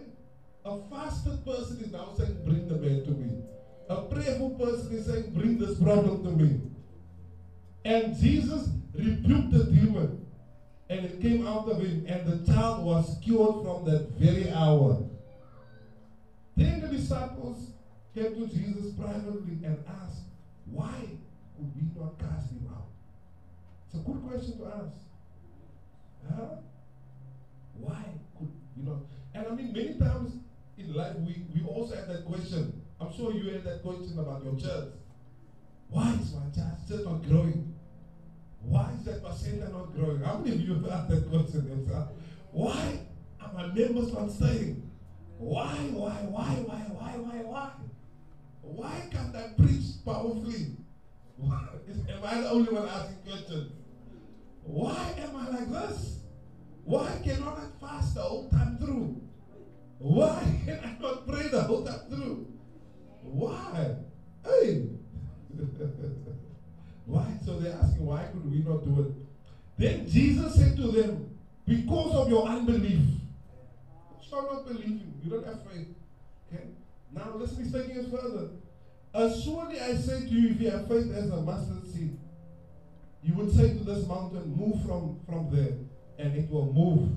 A 0.65 0.77
fasted 0.89 1.43
person 1.45 1.79
is 1.81 1.91
now 1.91 2.13
saying, 2.17 2.37
Bring 2.45 2.67
the 2.67 2.75
man 2.75 3.03
to 3.03 3.11
me. 3.11 3.43
A 3.89 4.03
prayerful 4.03 4.51
person 4.51 4.95
is 4.95 5.05
saying, 5.05 5.33
Bring 5.33 5.57
this 5.57 5.77
problem 5.77 6.23
to 6.23 6.31
me. 6.31 6.61
And 7.83 8.15
Jesus 8.15 8.69
rebuked 8.93 9.51
the 9.51 9.65
demon, 9.65 10.25
and 10.89 11.05
it 11.05 11.21
came 11.21 11.45
out 11.45 11.69
of 11.69 11.81
him, 11.81 12.05
and 12.07 12.25
the 12.25 12.53
child 12.53 12.85
was 12.85 13.17
cured 13.21 13.65
from 13.65 13.85
that 13.85 14.11
very 14.17 14.51
hour. 14.51 15.03
Then 16.55 16.81
the 16.81 16.87
disciples 16.87 17.71
came 18.13 18.35
to 18.35 18.47
Jesus 18.47 18.93
privately 18.93 19.59
and 19.63 19.83
asked, 19.87 20.23
Why 20.65 20.93
could 21.57 21.75
we 21.75 21.83
not 21.99 22.19
cast 22.19 22.51
him 22.51 22.69
out? 22.69 22.87
It's 23.87 23.95
a 23.95 24.03
good 24.03 24.21
question 24.23 24.57
to 24.59 24.65
ask. 24.65 25.08
Huh? 26.27 26.45
Why 27.73 28.05
could 28.37 28.51
you 28.77 28.83
know? 28.83 29.01
And 29.33 29.47
I 29.47 29.51
mean, 29.55 29.73
many 29.73 29.97
times 29.97 30.33
in 30.77 30.93
life 30.93 31.15
we, 31.19 31.43
we 31.53 31.67
also 31.67 31.95
have 31.95 32.07
that 32.07 32.25
question. 32.25 32.81
I'm 32.99 33.13
sure 33.15 33.33
you 33.33 33.51
had 33.51 33.63
that 33.63 33.81
question 33.81 34.19
about 34.19 34.43
your 34.43 34.55
church. 34.55 34.93
Why 35.89 36.13
is 36.13 36.33
my 36.33 36.49
church 36.53 36.79
still 36.85 37.05
not 37.05 37.23
growing? 37.23 37.73
Why 38.61 38.91
is 38.97 39.05
that 39.05 39.23
percentage 39.23 39.71
not 39.71 39.93
growing? 39.93 40.21
How 40.21 40.37
many 40.37 40.55
of 40.55 40.61
you 40.61 40.73
have 40.75 40.85
asked 40.87 41.09
that 41.09 41.29
question 41.29 41.67
yourself? 41.67 42.09
Why 42.51 42.99
are 43.41 43.53
my 43.53 43.67
members 43.67 44.11
not 44.13 44.31
staying? 44.31 44.89
Why, 45.37 45.75
why, 45.93 46.27
why, 46.29 46.55
why, 46.65 46.79
why, 46.89 47.17
why, 47.17 47.41
why? 47.43 47.71
Why 48.61 49.07
can't 49.09 49.35
I 49.35 49.47
preach 49.57 50.03
powerfully? 50.05 50.75
Am 51.41 52.23
I 52.23 52.41
the 52.41 52.49
only 52.49 52.73
one 52.73 52.85
asking 52.85 53.17
questions? 53.25 53.71
Why 54.69 55.15
am 55.17 55.35
I 55.35 55.49
like 55.49 55.71
this? 55.71 56.19
Why 56.83 57.19
cannot 57.23 57.57
I 57.57 57.65
fast 57.81 58.13
the 58.13 58.21
whole 58.21 58.47
time 58.49 58.77
through? 58.77 59.19
Why 59.97 60.61
can 60.63 60.79
I 60.83 61.01
not 61.01 61.27
pray 61.27 61.47
the 61.47 61.63
whole 61.63 61.83
time 61.83 62.01
through? 62.07 62.47
Why? 63.23 63.95
Hey! 64.45 64.89
why? 67.07 67.25
So 67.43 67.57
they're 67.59 67.73
asking, 67.73 68.05
why 68.05 68.25
could 68.31 68.49
we 68.49 68.59
not 68.59 68.83
do 68.85 69.01
it? 69.01 69.13
Then 69.79 70.07
Jesus 70.07 70.55
said 70.55 70.77
to 70.77 70.91
them, 70.91 71.35
because 71.65 72.13
of 72.13 72.29
your 72.29 72.47
unbelief. 72.47 73.01
Stop 74.21 74.51
not 74.51 74.67
believing. 74.67 75.13
You 75.23 75.31
You 75.31 75.31
don't 75.31 75.47
have 75.47 75.63
faith. 75.63 75.87
Okay? 76.53 76.65
Now 77.11 77.33
listen, 77.35 77.63
he's 77.63 77.73
taking 77.73 77.97
us 77.97 78.05
further. 78.11 78.49
Assuredly 79.15 79.79
I 79.79 79.95
say 79.95 80.19
to 80.21 80.27
you, 80.27 80.49
if 80.49 80.61
you 80.61 80.69
have 80.69 80.87
faith 80.87 81.11
as 81.11 81.31
a 81.31 81.41
mustard 81.41 81.87
seed, 81.91 82.19
you 83.23 83.33
would 83.35 83.51
say 83.51 83.69
to 83.69 83.83
this 83.83 84.07
mountain, 84.07 84.55
move 84.55 84.85
from, 84.85 85.19
from 85.25 85.49
there, 85.53 85.73
and 86.17 86.35
it 86.35 86.49
will 86.49 86.71
move. 86.73 87.09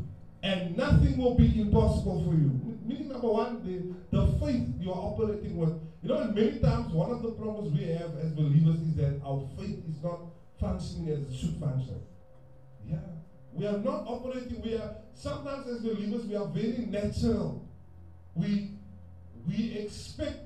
And 0.42 0.76
nothing 0.76 1.16
will 1.18 1.36
be 1.36 1.60
impossible 1.60 2.24
for 2.24 2.34
you. 2.34 2.78
Meaning 2.84 3.08
number 3.08 3.28
one, 3.28 3.62
the, 3.64 4.16
the 4.16 4.26
faith 4.44 4.68
you 4.80 4.90
are 4.90 4.98
operating 4.98 5.56
with. 5.56 5.80
You 6.02 6.08
know, 6.08 6.24
many 6.34 6.58
times 6.58 6.92
one 6.92 7.12
of 7.12 7.22
the 7.22 7.30
problems 7.30 7.72
we 7.78 7.86
have 7.86 8.16
as 8.18 8.32
believers 8.32 8.80
is 8.80 8.96
that 8.96 9.20
our 9.24 9.48
faith 9.56 9.78
is 9.88 10.02
not 10.02 10.18
functioning 10.58 11.08
as 11.10 11.20
it 11.20 11.38
should 11.38 11.60
function. 11.60 12.02
Yeah. 12.88 12.96
We 13.52 13.66
are 13.66 13.78
not 13.78 14.04
operating, 14.06 14.62
we 14.62 14.74
are 14.74 14.96
sometimes 15.14 15.68
as 15.68 15.80
believers 15.80 16.24
we 16.26 16.34
are 16.34 16.46
very 16.46 16.86
natural. 16.86 17.68
We 18.34 18.70
we 19.46 19.78
expect 19.78 20.38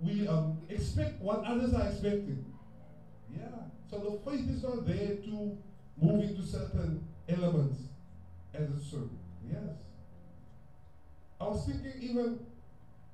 we 0.00 0.28
um, 0.28 0.58
expect 0.68 1.20
what 1.20 1.44
others 1.44 1.74
are 1.74 1.88
expecting. 1.88 2.44
Yeah. 3.30 3.46
So 3.90 3.98
the 3.98 4.30
faith 4.30 4.48
is 4.50 4.62
not 4.62 4.86
there 4.86 5.16
to 5.16 5.58
move 6.00 6.22
into 6.22 6.42
certain 6.42 7.04
elements. 7.28 7.80
as 8.54 8.68
it 8.68 8.84
should. 8.90 9.10
Yes. 9.48 9.76
I 11.40 11.44
was 11.44 11.66
thinking 11.66 12.02
even 12.02 12.38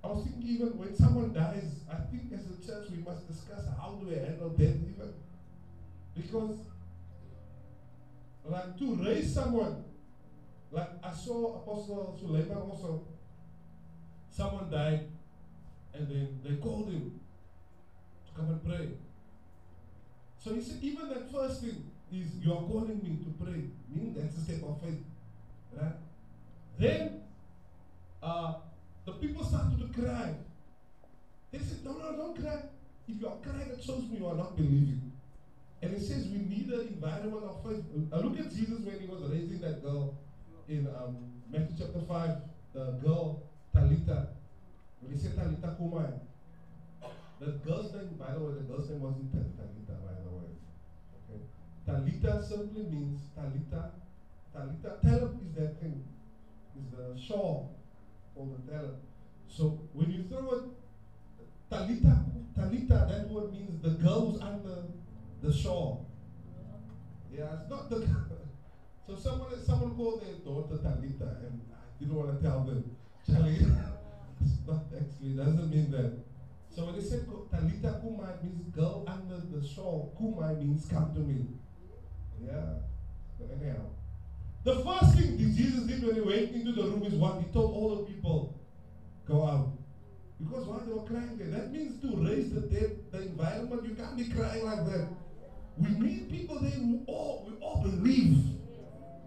I 0.02 0.06
was 0.08 0.24
thinking 0.24 0.48
even 0.48 0.78
when 0.78 0.94
someone 0.94 1.32
dies, 1.32 1.80
I 1.90 1.96
think 2.10 2.32
as 2.32 2.44
a 2.46 2.66
church 2.66 2.90
we 2.90 3.02
must 3.02 3.26
discuss 3.28 3.64
how 3.80 3.98
do 4.00 4.08
we 4.08 4.14
handle 4.16 4.50
death 4.50 4.76
even. 4.76 5.12
Because 6.16 6.58
like 8.44 8.78
to 8.78 8.94
raise 8.96 9.32
someone, 9.32 9.84
like 10.70 10.90
I 11.02 11.12
saw 11.12 11.56
Apostle 11.56 12.18
Suleman 12.20 12.56
also, 12.70 13.06
someone 14.30 14.70
died 14.70 15.06
and 15.94 16.08
then 16.08 16.40
they 16.44 16.56
called 16.56 16.90
him 16.90 17.20
to 18.26 18.40
come 18.40 18.50
and 18.50 18.64
pray. 18.64 18.88
So 20.44 20.52
he 20.52 20.60
said, 20.60 20.76
even 20.82 21.08
that 21.08 21.32
first 21.32 21.62
thing 21.62 21.90
is 22.12 22.28
you 22.42 22.52
are 22.52 22.62
calling 22.68 23.00
me 23.02 23.16
to 23.24 23.32
pray, 23.42 23.64
meaning 23.88 24.14
that's 24.14 24.36
a 24.36 24.40
step 24.40 24.62
of 24.68 24.78
faith. 24.82 25.00
Right? 25.72 25.94
Then 26.78 27.22
uh, 28.22 28.54
the 29.06 29.12
people 29.12 29.42
started 29.42 29.80
to 29.80 30.00
cry. 30.00 30.34
They 31.50 31.58
said, 31.60 31.82
No, 31.82 31.92
no, 31.92 32.12
don't 32.12 32.38
cry. 32.38 32.60
If 33.08 33.20
you 33.20 33.26
are 33.26 33.36
crying, 33.42 33.70
it 33.70 33.82
shows 33.82 34.02
me 34.02 34.18
you 34.18 34.26
are 34.26 34.34
not 34.34 34.54
believing. 34.54 35.12
And 35.80 35.94
it 35.94 36.02
says 36.02 36.28
we 36.28 36.38
need 36.38 36.68
an 36.68 36.88
environment 36.88 37.44
of 37.44 37.62
faith. 37.64 37.84
Uh, 38.12 38.16
look 38.18 38.38
at 38.38 38.52
Jesus 38.52 38.80
when 38.80 39.00
he 39.00 39.06
was 39.06 39.22
raising 39.30 39.60
that 39.60 39.82
girl 39.82 40.14
in 40.68 40.86
um, 40.88 41.16
Matthew 41.50 41.76
chapter 41.78 42.00
5, 42.00 42.30
the 42.74 42.84
girl 43.02 43.42
Talita. 43.74 44.28
When 45.00 45.12
he 45.12 45.18
said 45.18 45.36
Talita 45.36 45.78
Kumai. 45.80 46.20
The 47.40 47.46
girl's 47.66 47.92
name, 47.92 48.14
by 48.18 48.32
the 48.32 48.40
way, 48.40 48.54
the 48.54 48.60
girl's 48.60 48.88
name 48.88 49.00
wasn't 49.00 49.32
Talita, 49.32 49.94
by 50.02 50.14
the 50.22 50.30
way. 50.30 50.50
Okay. 51.28 51.40
Talita 51.86 52.42
simply 52.42 52.84
means 52.84 53.20
Talita. 53.36 53.90
Talita, 54.54 55.00
talent 55.02 55.42
is 55.42 55.52
that 55.54 55.80
thing, 55.80 56.04
is 56.78 56.84
the 56.96 57.20
shawl 57.20 57.74
for 58.34 58.46
the 58.46 58.72
talent. 58.72 58.98
So 59.48 59.80
when 59.92 60.10
you 60.12 60.24
throw 60.28 60.52
it, 60.52 60.64
Talita, 61.70 62.22
Talita, 62.56 63.08
that 63.08 63.28
word 63.28 63.52
means 63.52 63.82
the 63.82 63.90
girl 63.90 64.30
who's 64.30 64.40
under 64.40 64.84
the 65.42 65.52
shore. 65.52 66.06
Yeah, 67.32 67.58
it's 67.60 67.68
not 67.68 67.90
the. 67.90 68.06
so 69.06 69.16
someone 69.16 69.50
someone 69.60 69.96
called 69.96 70.22
their 70.22 70.34
daughter 70.44 70.76
Talita, 70.76 71.44
and 71.46 71.60
I 71.72 71.98
didn't 71.98 72.14
want 72.14 72.38
to 72.38 72.44
tell 72.44 72.62
them, 72.62 72.96
Charlie, 73.26 73.54
it's 74.40 74.66
not 74.66 74.84
actually 74.96 75.34
doesn't 75.34 75.68
mean 75.68 75.90
that. 75.90 76.12
So 76.74 76.86
when 76.86 76.96
they 76.96 77.02
said 77.02 77.26
Talita 77.26 78.02
Kumai 78.02 78.42
means 78.42 78.68
girl 78.74 79.04
under 79.06 79.36
the 79.36 79.66
shore, 79.66 80.10
Kumai 80.20 80.58
means 80.58 80.86
come 80.86 81.14
to 81.14 81.20
me. 81.20 81.46
Yeah. 82.44 82.82
But 83.38 83.50
anyhow. 83.60 83.86
The 84.64 84.76
first 84.82 85.16
thing 85.16 85.38
Jesus 85.38 85.84
did 85.84 86.04
when 86.04 86.14
he 86.14 86.20
went 86.20 86.50
into 86.52 86.72
the 86.72 86.82
room 86.82 87.02
is 87.04 87.14
what? 87.14 87.38
He 87.38 87.52
told 87.52 87.74
all 87.74 87.96
the 87.96 88.04
people, 88.04 88.58
go 89.26 89.46
out. 89.46 89.72
Because 90.40 90.66
why 90.66 90.78
they 90.84 90.92
were 90.92 91.04
crying 91.04 91.38
there. 91.38 91.48
That 91.48 91.72
means 91.72 92.00
to 92.00 92.16
raise 92.16 92.52
the 92.52 92.62
dead, 92.62 92.98
the 93.12 93.22
environment, 93.22 93.86
you 93.86 93.94
can't 93.94 94.16
be 94.16 94.24
crying 94.24 94.64
like 94.64 94.84
that. 94.86 95.08
We 95.78 95.90
need 95.90 96.30
people 96.30 96.58
there 96.60 96.70
who 96.72 97.04
all 97.06 97.46
we 97.48 97.56
all 97.64 97.82
believe. 97.82 98.38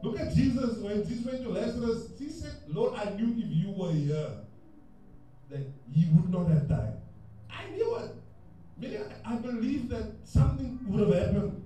Look 0.03 0.19
at 0.19 0.33
Jesus 0.35 0.77
when 0.79 1.07
Jesus 1.07 1.25
went 1.25 1.43
to 1.43 1.49
Lazarus. 1.49 2.09
He 2.19 2.29
said, 2.29 2.55
Lord, 2.67 2.95
I 2.95 3.11
knew 3.11 3.33
if 3.37 3.49
you 3.49 3.71
were 3.71 3.91
here, 3.91 4.31
that 5.49 5.61
he 5.93 6.09
would 6.11 6.29
not 6.29 6.47
have 6.49 6.67
died. 6.67 6.93
I 7.57 7.75
knew 7.75 7.95
it. 7.95 8.15
Meaning, 8.77 9.03
I 9.25 9.35
believe 9.35 9.89
that 9.89 10.11
something 10.23 10.79
would 10.87 11.07
have 11.07 11.17
happened. 11.17 11.63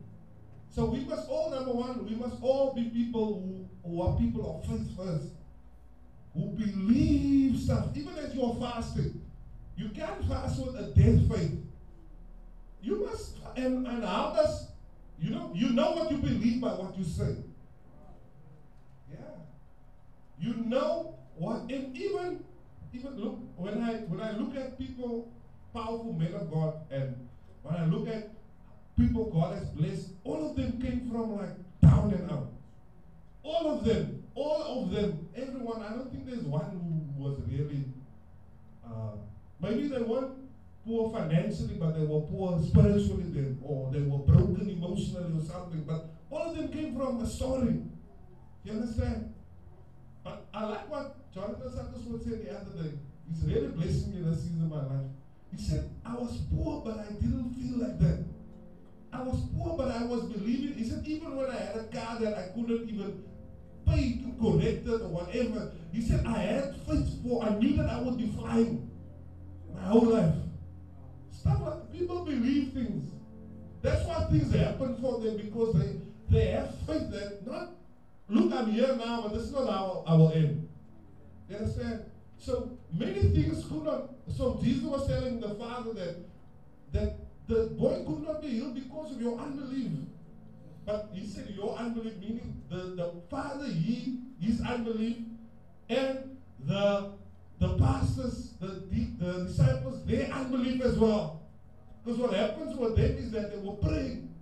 So 0.69 0.85
we 0.85 0.99
must 1.01 1.27
all, 1.27 1.51
number 1.51 1.71
one, 1.71 2.05
we 2.05 2.15
must 2.15 2.41
all 2.41 2.73
be 2.73 2.85
people 2.85 3.67
who, 3.83 3.89
who 3.89 4.01
are 4.01 4.17
people 4.17 4.55
of 4.55 4.69
faith 4.69 4.95
first. 4.95 5.27
Who 6.33 6.45
believe 6.51 7.59
stuff. 7.59 7.87
Even 7.95 8.17
as 8.17 8.33
you're 8.33 8.55
fasting. 8.55 9.21
You 9.75 9.89
can't 9.89 10.23
fast 10.29 10.65
with 10.65 10.75
a 10.75 10.83
dead 10.95 11.29
faith. 11.29 11.59
You 12.81 13.05
must, 13.05 13.35
and, 13.57 13.85
and 13.85 14.03
how 14.03 14.33
does 14.35 14.67
you 15.21 15.29
know, 15.29 15.51
you 15.53 15.69
know 15.69 15.91
what 15.91 16.11
you 16.11 16.17
believe 16.17 16.59
by 16.61 16.69
what 16.69 16.97
you 16.97 17.03
say. 17.03 17.35
Yeah. 19.11 19.17
You 20.39 20.55
know 20.65 21.15
what, 21.35 21.69
and 21.69 21.95
even, 21.95 22.43
even 22.91 23.19
look 23.19 23.37
when 23.55 23.83
I 23.83 23.93
when 24.09 24.19
I 24.19 24.31
look 24.31 24.55
at 24.55 24.79
people, 24.79 25.31
powerful 25.73 26.13
men 26.13 26.33
of 26.33 26.51
God, 26.51 26.75
and 26.91 27.15
when 27.63 27.75
I 27.75 27.85
look 27.85 28.07
at 28.07 28.31
people 28.97 29.31
God 29.31 29.57
has 29.57 29.67
blessed, 29.69 30.09
all 30.23 30.49
of 30.49 30.55
them 30.55 30.81
came 30.81 31.09
from 31.09 31.37
like 31.37 31.55
down 31.81 32.13
and 32.13 32.31
out. 32.31 32.51
All 33.43 33.77
of 33.77 33.83
them, 33.83 34.23
all 34.35 34.83
of 34.83 34.91
them, 34.91 35.27
everyone. 35.35 35.81
I 35.81 35.89
don't 35.89 36.11
think 36.11 36.27
there's 36.27 36.43
one 36.43 36.69
who 36.71 37.23
was 37.23 37.39
really. 37.47 37.85
Uh, 38.85 39.17
maybe 39.59 39.87
they 39.87 40.01
weren't 40.01 40.37
poor 40.85 41.11
financially, 41.11 41.75
but 41.75 41.97
they 41.97 42.05
were 42.05 42.21
poor 42.21 42.61
spiritually, 42.61 43.25
then, 43.27 43.59
or 43.63 43.91
they 43.91 44.01
were 44.01 44.19
broken 44.19 44.69
emotionally 44.69 45.39
or 45.39 45.43
something. 45.43 45.83
But 45.87 46.09
all 46.29 46.49
of 46.49 46.57
them 46.57 46.69
came 46.69 46.95
from 46.95 47.21
a 47.21 47.27
story. 47.27 47.81
You 48.63 48.71
understand? 48.73 49.33
But 50.23 50.45
I 50.53 50.65
like 50.65 50.89
what 50.89 51.33
Jonathan 51.33 52.11
would 52.11 52.23
say 52.23 52.29
the 52.31 52.59
other 52.59 52.83
day. 52.83 52.97
He's 53.27 53.43
really 53.45 53.69
blessing 53.69 54.13
me 54.13 54.21
this 54.21 54.43
season 54.43 54.63
of 54.63 54.69
my 54.69 54.83
life. 54.83 55.07
He 55.55 55.61
said, 55.61 55.89
I 56.05 56.15
was 56.15 56.39
poor, 56.53 56.81
but 56.83 56.99
I 56.99 57.11
didn't 57.13 57.53
feel 57.53 57.79
like 57.79 57.99
that. 57.99 58.25
I 59.13 59.21
was 59.21 59.41
poor, 59.55 59.77
but 59.77 59.89
I 59.89 60.03
was 60.03 60.23
believing. 60.23 60.75
He 60.75 60.89
said, 60.89 61.05
even 61.05 61.35
when 61.35 61.49
I 61.49 61.57
had 61.57 61.75
a 61.75 61.83
car 61.85 62.19
that 62.19 62.37
I 62.37 62.43
couldn't 62.55 62.89
even 62.89 63.23
pay 63.85 64.21
to 64.23 64.31
correct 64.41 64.87
it 64.87 65.01
or 65.01 65.09
whatever, 65.09 65.71
he 65.91 66.01
said, 66.01 66.25
I 66.25 66.39
had 66.39 66.75
faith 66.87 67.21
for, 67.23 67.43
I 67.43 67.49
knew 67.55 67.75
that 67.77 67.89
I 67.89 68.01
would 68.01 68.17
be 68.17 68.27
flying 68.27 68.89
my 69.73 69.81
whole 69.81 70.05
life. 70.05 70.35
Stuff 71.31 71.61
like 71.61 71.91
people 71.91 72.23
believe 72.23 72.73
things. 72.73 73.11
That's 73.81 74.05
why 74.05 74.25
things 74.29 74.53
happen 74.53 74.95
for 75.01 75.19
them 75.19 75.37
because 75.37 75.73
they 75.73 75.97
they 76.29 76.45
have 76.51 76.73
faith 76.87 77.11
that 77.11 77.45
not 77.45 77.73
look, 78.29 78.53
I'm 78.53 78.71
here 78.71 78.95
now, 78.95 79.23
but 79.23 79.33
this 79.33 79.43
is 79.43 79.51
not 79.51 79.67
our, 79.67 80.03
our 80.07 80.31
end. 80.33 80.69
You 81.49 81.57
understand? 81.57 82.05
So 82.41 82.71
many 82.91 83.21
things 83.21 83.63
could 83.65 83.83
not 83.83 84.09
so 84.35 84.59
Jesus 84.63 84.83
was 84.83 85.07
telling 85.07 85.39
the 85.39 85.53
father 85.55 85.93
that 85.93 86.15
that 86.91 87.15
the 87.47 87.67
boy 87.77 88.03
could 88.03 88.23
not 88.23 88.41
be 88.41 88.47
healed 88.47 88.73
because 88.73 89.11
of 89.11 89.21
your 89.21 89.39
unbelief. 89.39 89.91
But 90.83 91.11
he 91.13 91.27
said 91.27 91.53
your 91.55 91.77
unbelief, 91.77 92.17
meaning 92.17 92.63
the, 92.67 92.95
the 92.95 93.13
father, 93.29 93.67
he 93.67 94.21
his 94.39 94.59
unbelief, 94.61 95.17
and 95.87 96.37
the 96.65 97.11
the 97.59 97.77
pastors, 97.77 98.53
the, 98.59 98.87
the 99.19 99.43
disciples, 99.43 100.03
their 100.05 100.31
unbelief 100.31 100.81
as 100.81 100.97
well. 100.97 101.43
Because 102.03 102.19
what 102.19 102.33
happens 102.33 102.75
with 102.75 102.95
them 102.95 103.17
is 103.17 103.29
that 103.31 103.51
they 103.51 103.59
were 103.59 103.75
praying 103.75 104.33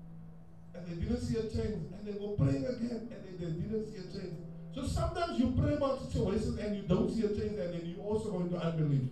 and 0.73 0.87
they 0.87 0.95
didn't 0.95 1.19
see 1.19 1.37
a 1.37 1.41
change. 1.41 1.91
And 1.91 2.05
they 2.05 2.17
were 2.17 2.37
praying 2.37 2.65
again 2.65 3.09
and 3.11 3.23
they, 3.25 3.45
they 3.45 3.51
didn't 3.51 3.87
see 3.91 3.97
a 3.97 4.21
change. 4.21 4.48
So 4.73 4.83
sometimes 4.83 5.39
you 5.39 5.53
pray 5.59 5.73
about 5.73 6.01
situations 6.01 6.59
and 6.59 6.75
you 6.75 6.83
don't 6.83 7.09
see 7.09 7.25
a 7.25 7.29
change 7.29 7.57
and 7.57 7.73
then 7.73 7.85
you 7.85 8.01
also 8.01 8.31
go 8.31 8.41
into 8.41 8.57
unbelief. 8.57 9.09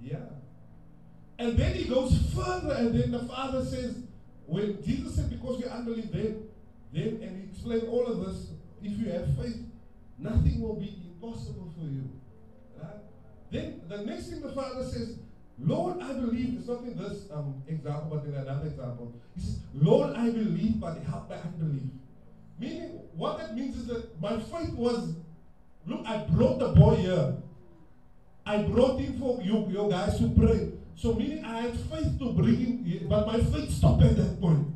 Yeah. 0.00 0.16
And 1.38 1.56
then 1.56 1.74
he 1.74 1.84
goes 1.84 2.16
further 2.34 2.74
and 2.74 2.94
then 2.94 3.10
the 3.10 3.20
Father 3.20 3.64
says, 3.64 3.96
when 4.46 4.82
Jesus 4.82 5.16
said, 5.16 5.30
because 5.30 5.58
we 5.58 5.64
unbelief, 5.64 6.10
then, 6.12 6.42
then, 6.92 7.20
and 7.22 7.42
he 7.42 7.50
explained 7.50 7.88
all 7.88 8.06
of 8.06 8.24
this, 8.26 8.48
if 8.82 8.98
you 8.98 9.10
have 9.10 9.26
faith, 9.36 9.58
nothing 10.18 10.60
will 10.60 10.76
be 10.76 10.96
impossible 11.06 11.72
for 11.76 11.84
you. 11.84 12.10
Right? 12.80 12.90
Then 13.50 13.82
the 13.88 13.98
next 13.98 14.28
thing 14.28 14.40
the 14.40 14.52
father 14.52 14.84
says, 14.84 15.18
Lord, 15.62 16.00
I 16.00 16.12
believe. 16.14 16.56
It's 16.58 16.68
not 16.68 16.82
in 16.82 16.96
this 16.96 17.26
um, 17.32 17.62
example, 17.68 18.16
but 18.16 18.24
in 18.24 18.34
another 18.34 18.66
example. 18.66 19.12
He 19.34 19.42
says, 19.42 19.60
Lord, 19.74 20.16
I 20.16 20.30
believe, 20.30 20.80
but 20.80 20.98
help 21.08 21.28
my 21.28 21.36
unbelief. 21.36 21.90
Meaning, 22.60 23.00
what 23.16 23.38
that 23.38 23.56
means 23.56 23.76
is 23.76 23.86
that 23.86 24.20
my 24.20 24.38
faith 24.38 24.74
was, 24.74 25.14
look, 25.86 26.06
I 26.06 26.18
brought 26.18 26.58
the 26.58 26.68
boy 26.68 26.96
here. 26.96 27.34
I 28.44 28.62
brought 28.62 29.00
him 29.00 29.18
for 29.18 29.40
you, 29.42 29.66
you 29.70 29.88
guys 29.90 30.18
to 30.18 30.28
pray. 30.28 30.72
So 30.94 31.14
meaning 31.14 31.42
I 31.44 31.62
had 31.62 31.80
faith 31.80 32.18
to 32.18 32.32
bring 32.32 32.56
him 32.56 32.84
here, 32.84 33.00
but 33.08 33.26
my 33.26 33.40
faith 33.40 33.70
stopped 33.70 34.02
at 34.02 34.16
that 34.16 34.40
point. 34.40 34.66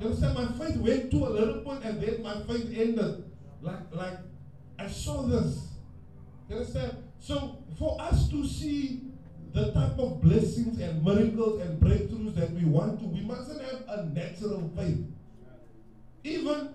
You 0.00 0.06
understand? 0.06 0.34
My 0.34 0.66
faith 0.66 0.76
went 0.78 1.10
to 1.10 1.16
a 1.26 1.28
little 1.28 1.60
point 1.60 1.84
and 1.84 2.00
then 2.00 2.22
my 2.22 2.40
faith 2.44 2.72
ended. 2.74 3.24
Like, 3.60 3.94
like 3.94 4.18
I 4.78 4.88
saw 4.88 5.22
this. 5.22 5.68
You 6.48 6.56
understand? 6.56 6.96
So 7.18 7.58
for 7.78 8.00
us 8.00 8.28
to 8.30 8.46
see 8.46 9.02
the 9.52 9.72
type 9.72 9.98
of 9.98 10.22
blessings 10.22 10.80
and 10.80 11.02
miracles 11.04 11.60
and 11.60 11.80
breakthroughs 11.80 12.34
that 12.36 12.52
we 12.52 12.64
want 12.64 13.00
to, 13.00 13.06
we 13.06 13.20
mustn't 13.20 13.60
have 13.60 13.84
a 13.88 14.04
natural 14.06 14.70
faith. 14.76 15.04
Even 16.24 16.70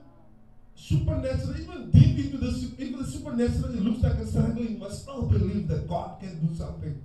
supernatural, 0.82 1.60
even 1.60 1.92
deep 1.92 2.26
into 2.26 2.38
the 2.38 2.74
even 2.80 3.00
the 3.00 3.06
supernatural, 3.06 3.74
it 3.74 3.82
looks 3.82 4.02
like 4.02 4.14
a 4.14 4.26
struggle. 4.26 4.64
You 4.64 4.78
must 4.78 5.04
still 5.04 5.24
believe 5.24 5.68
that 5.68 5.88
God 5.88 6.20
can 6.20 6.46
do 6.46 6.56
something. 6.56 7.02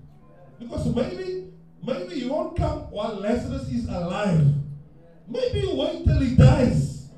Because 0.59 0.87
maybe, 0.95 1.53
maybe 1.85 2.15
you 2.15 2.33
won't 2.33 2.57
come 2.57 2.91
while 2.91 3.17
Lazarus 3.17 3.69
is 3.69 3.87
alive. 3.89 4.47
Maybe 5.29 5.61
you 5.61 5.75
wait 5.75 6.05
till 6.05 6.21
he 6.21 6.35
dies. 6.35 7.11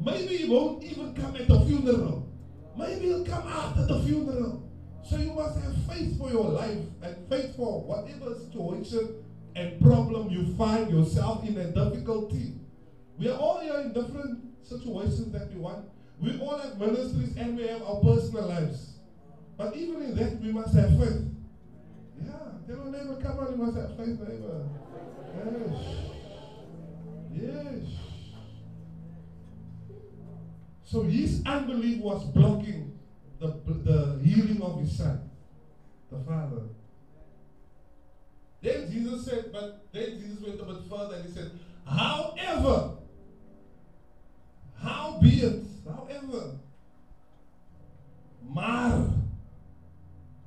Maybe 0.00 0.36
you 0.36 0.50
won't 0.50 0.82
even 0.84 1.14
come 1.14 1.36
at 1.36 1.48
the 1.48 1.60
funeral. 1.60 2.28
Maybe 2.76 3.06
he'll 3.06 3.24
come 3.24 3.46
after 3.48 3.86
the 3.86 4.02
funeral. 4.02 4.70
So 5.04 5.16
you 5.18 5.32
must 5.32 5.60
have 5.60 5.76
faith 5.88 6.18
for 6.18 6.30
your 6.30 6.44
life 6.44 6.78
and 7.02 7.28
faith 7.28 7.56
for 7.56 7.82
whatever 7.82 8.34
situation 8.34 9.22
and 9.54 9.80
problem 9.80 10.30
you 10.30 10.54
find 10.56 10.90
yourself 10.90 11.46
in 11.46 11.56
a 11.58 11.70
difficulty. 11.70 12.54
We 13.18 13.28
are 13.28 13.38
all 13.38 13.60
here 13.60 13.78
in 13.80 13.92
different 13.92 14.44
situations 14.62 15.32
that 15.32 15.52
we 15.52 15.60
want. 15.60 15.86
We 16.20 16.40
all 16.40 16.58
have 16.58 16.78
ministries 16.78 17.36
and 17.36 17.56
we 17.56 17.66
have 17.66 17.82
our 17.82 18.00
personal 18.00 18.46
lives. 18.48 18.94
But 19.56 19.76
even 19.76 20.02
in 20.02 20.16
that, 20.16 20.40
we 20.40 20.52
must 20.52 20.74
have 20.74 20.90
faith. 20.98 21.22
Yeah, 22.22 22.32
tell 22.66 22.76
your 22.76 22.86
neighbor, 22.86 23.20
come 23.22 23.38
on, 23.38 23.50
you 23.52 23.56
must 23.56 23.76
have 23.76 23.96
faith, 23.96 24.18
neighbor. 24.20 24.68
Yes. 25.34 25.82
Yes. 27.32 27.84
So 30.84 31.02
his 31.02 31.42
unbelief 31.44 32.00
was 32.00 32.24
blocking 32.26 32.98
the, 33.38 33.48
the 33.66 34.20
healing 34.24 34.62
of 34.62 34.80
his 34.80 34.96
son, 34.96 35.30
the 36.10 36.18
father. 36.20 36.62
Then 38.62 38.90
Jesus 38.90 39.24
said, 39.26 39.52
but 39.52 39.86
then 39.92 40.18
Jesus 40.18 40.40
went 40.40 40.60
a 40.60 40.64
bit 40.64 40.82
further 40.88 41.16
and 41.16 41.26
he 41.26 41.32
said, 41.32 41.50
however, 41.86 42.92
how 44.80 45.18
be 45.20 45.40
it, 45.40 45.62
however, 46.08 46.58
maar, 48.42 49.08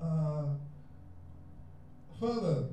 uh, 0.01 0.43
further, 2.19 2.65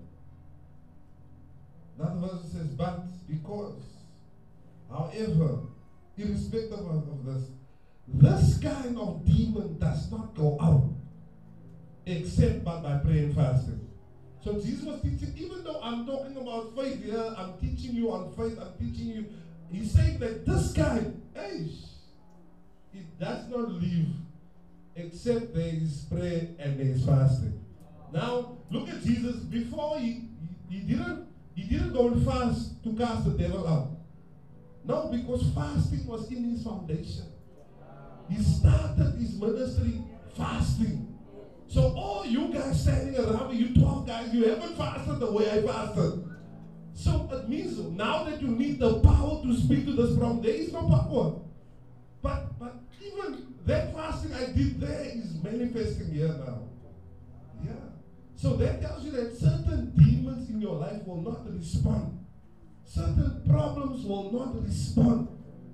that 1.98 2.14
verse 2.16 2.52
says, 2.52 2.68
but 2.76 3.04
because, 3.26 3.82
however, 4.90 5.60
irrespective 6.16 6.78
of, 6.78 7.08
of 7.08 7.24
this, 7.24 7.50
this 8.08 8.58
kind 8.58 8.98
of 8.98 9.24
demon 9.24 9.78
does 9.78 10.10
not 10.10 10.34
go 10.34 10.56
out 10.60 10.90
except 12.06 12.64
by 12.64 12.78
prayer 12.98 13.24
and 13.24 13.34
fasting. 13.34 13.80
So 14.44 14.60
Jesus 14.60 14.84
was 14.84 15.00
teaching, 15.00 15.34
even 15.36 15.64
though 15.64 15.80
I'm 15.82 16.06
talking 16.06 16.36
about 16.36 16.76
faith 16.76 17.02
here, 17.02 17.34
I'm 17.36 17.58
teaching 17.58 17.96
you 17.96 18.12
on 18.12 18.32
faith, 18.36 18.56
I'm 18.60 18.72
teaching 18.78 19.08
you. 19.08 19.26
He's 19.72 19.90
saying 19.90 20.20
that 20.20 20.46
this 20.46 20.72
guy, 20.72 21.04
hey, 21.34 21.66
it 22.96 23.20
does 23.20 23.48
not 23.48 23.70
leave 23.72 24.08
except 24.94 25.54
there 25.54 25.74
is 25.74 26.06
prayer 26.10 26.48
and 26.58 26.78
there 26.80 26.86
is 26.86 27.04
fasting. 27.04 27.62
Now, 28.12 28.56
look 28.70 28.88
at 28.88 29.02
Jesus. 29.02 29.36
Before 29.36 29.98
he, 29.98 30.28
he, 30.70 30.80
didn't 30.80 31.26
he 31.54 31.64
didn't 31.64 31.92
go 31.92 32.08
and 32.08 32.24
fast 32.24 32.82
to 32.84 32.94
cast 32.94 33.24
the 33.24 33.32
devil 33.32 33.66
out. 33.68 33.90
No, 34.84 35.08
because 35.08 35.50
fasting 35.54 36.06
was 36.06 36.30
in 36.30 36.50
his 36.50 36.62
foundation. 36.62 37.24
He 38.28 38.42
started 38.42 39.14
his 39.18 39.34
ministry 39.34 40.00
fasting. 40.36 41.14
So 41.68 41.92
all 41.96 42.24
you 42.24 42.52
guys 42.52 42.82
standing 42.82 43.18
around 43.18 43.50
me, 43.50 43.58
you 43.58 43.74
12 43.74 44.06
guys, 44.06 44.32
you 44.32 44.48
haven't 44.48 44.76
fasted 44.76 45.18
the 45.18 45.30
way 45.30 45.50
I 45.50 45.62
fasted. 45.62 46.24
So 46.94 47.28
it 47.32 47.48
means 47.48 47.78
now 47.78 48.24
that 48.24 48.40
you 48.40 48.48
need 48.48 48.78
the 48.78 49.00
power 49.00 49.42
to 49.42 49.56
speak 49.56 49.84
to 49.86 49.92
this 49.92 50.16
problem, 50.16 50.42
there 50.42 50.54
is 50.54 50.72
no 50.72 50.88
power. 50.88 51.40
But 52.26 52.58
but 52.58 52.74
even 53.00 53.54
that 53.66 53.94
fasting 53.94 54.34
I 54.34 54.46
did 54.46 54.80
there 54.80 55.04
is 55.14 55.40
manifesting 55.44 56.12
here 56.12 56.34
now. 56.44 56.58
Yeah. 57.64 57.70
So 58.34 58.56
that 58.56 58.82
tells 58.82 59.04
you 59.04 59.12
that 59.12 59.38
certain 59.38 59.92
demons 59.96 60.50
in 60.50 60.60
your 60.60 60.74
life 60.74 61.06
will 61.06 61.22
not 61.22 61.46
respond. 61.54 62.26
Certain 62.84 63.42
problems 63.48 64.04
will 64.04 64.32
not 64.32 64.60
respond. 64.64 65.28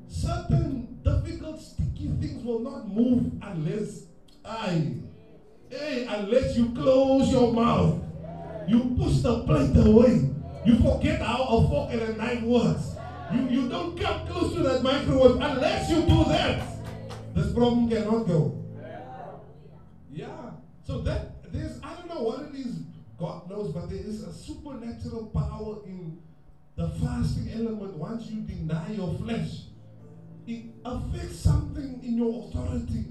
Certain 0.08 0.98
difficult, 1.02 1.58
sticky 1.58 2.10
things 2.20 2.44
will 2.44 2.60
not 2.60 2.86
move 2.86 3.32
unless 3.42 4.04
I, 4.44 4.92
hey, 5.70 6.06
unless 6.06 6.54
you 6.54 6.70
close 6.72 7.32
your 7.32 7.50
mouth. 7.54 7.98
You 8.68 8.94
push 8.98 9.22
the 9.22 9.42
plate 9.44 9.74
away. 9.76 10.28
You 10.66 10.76
forget 10.76 11.22
how 11.22 11.44
a 11.44 11.68
fork 11.68 11.92
and 11.92 12.02
a 12.02 12.12
knife 12.14 12.42
works. 12.42 12.91
You, 13.34 13.48
you 13.48 13.68
don't 13.68 13.98
come 13.98 14.26
close 14.26 14.54
to 14.54 14.62
that 14.62 14.82
microwave 14.82 15.40
unless 15.40 15.90
you 15.90 16.02
do 16.02 16.24
that. 16.24 16.66
This 17.34 17.52
problem 17.52 17.88
cannot 17.88 18.26
go. 18.26 18.58
Yeah. 20.10 20.50
So 20.84 21.00
that 21.02 21.52
there's 21.52 21.80
I 21.82 21.94
don't 21.94 22.08
know 22.08 22.22
what 22.22 22.40
it 22.42 22.54
is, 22.54 22.80
God 23.18 23.48
knows, 23.48 23.72
but 23.72 23.88
there 23.88 23.98
is 23.98 24.22
a 24.22 24.32
supernatural 24.32 25.26
power 25.26 25.84
in 25.86 26.18
the 26.76 26.88
fasting 26.88 27.50
element 27.52 27.94
once 27.96 28.26
you 28.26 28.40
deny 28.42 28.92
your 28.92 29.14
flesh 29.14 29.62
it 30.46 30.64
affects 30.84 31.38
something 31.38 32.00
in 32.02 32.16
your 32.16 32.44
authority 32.44 33.06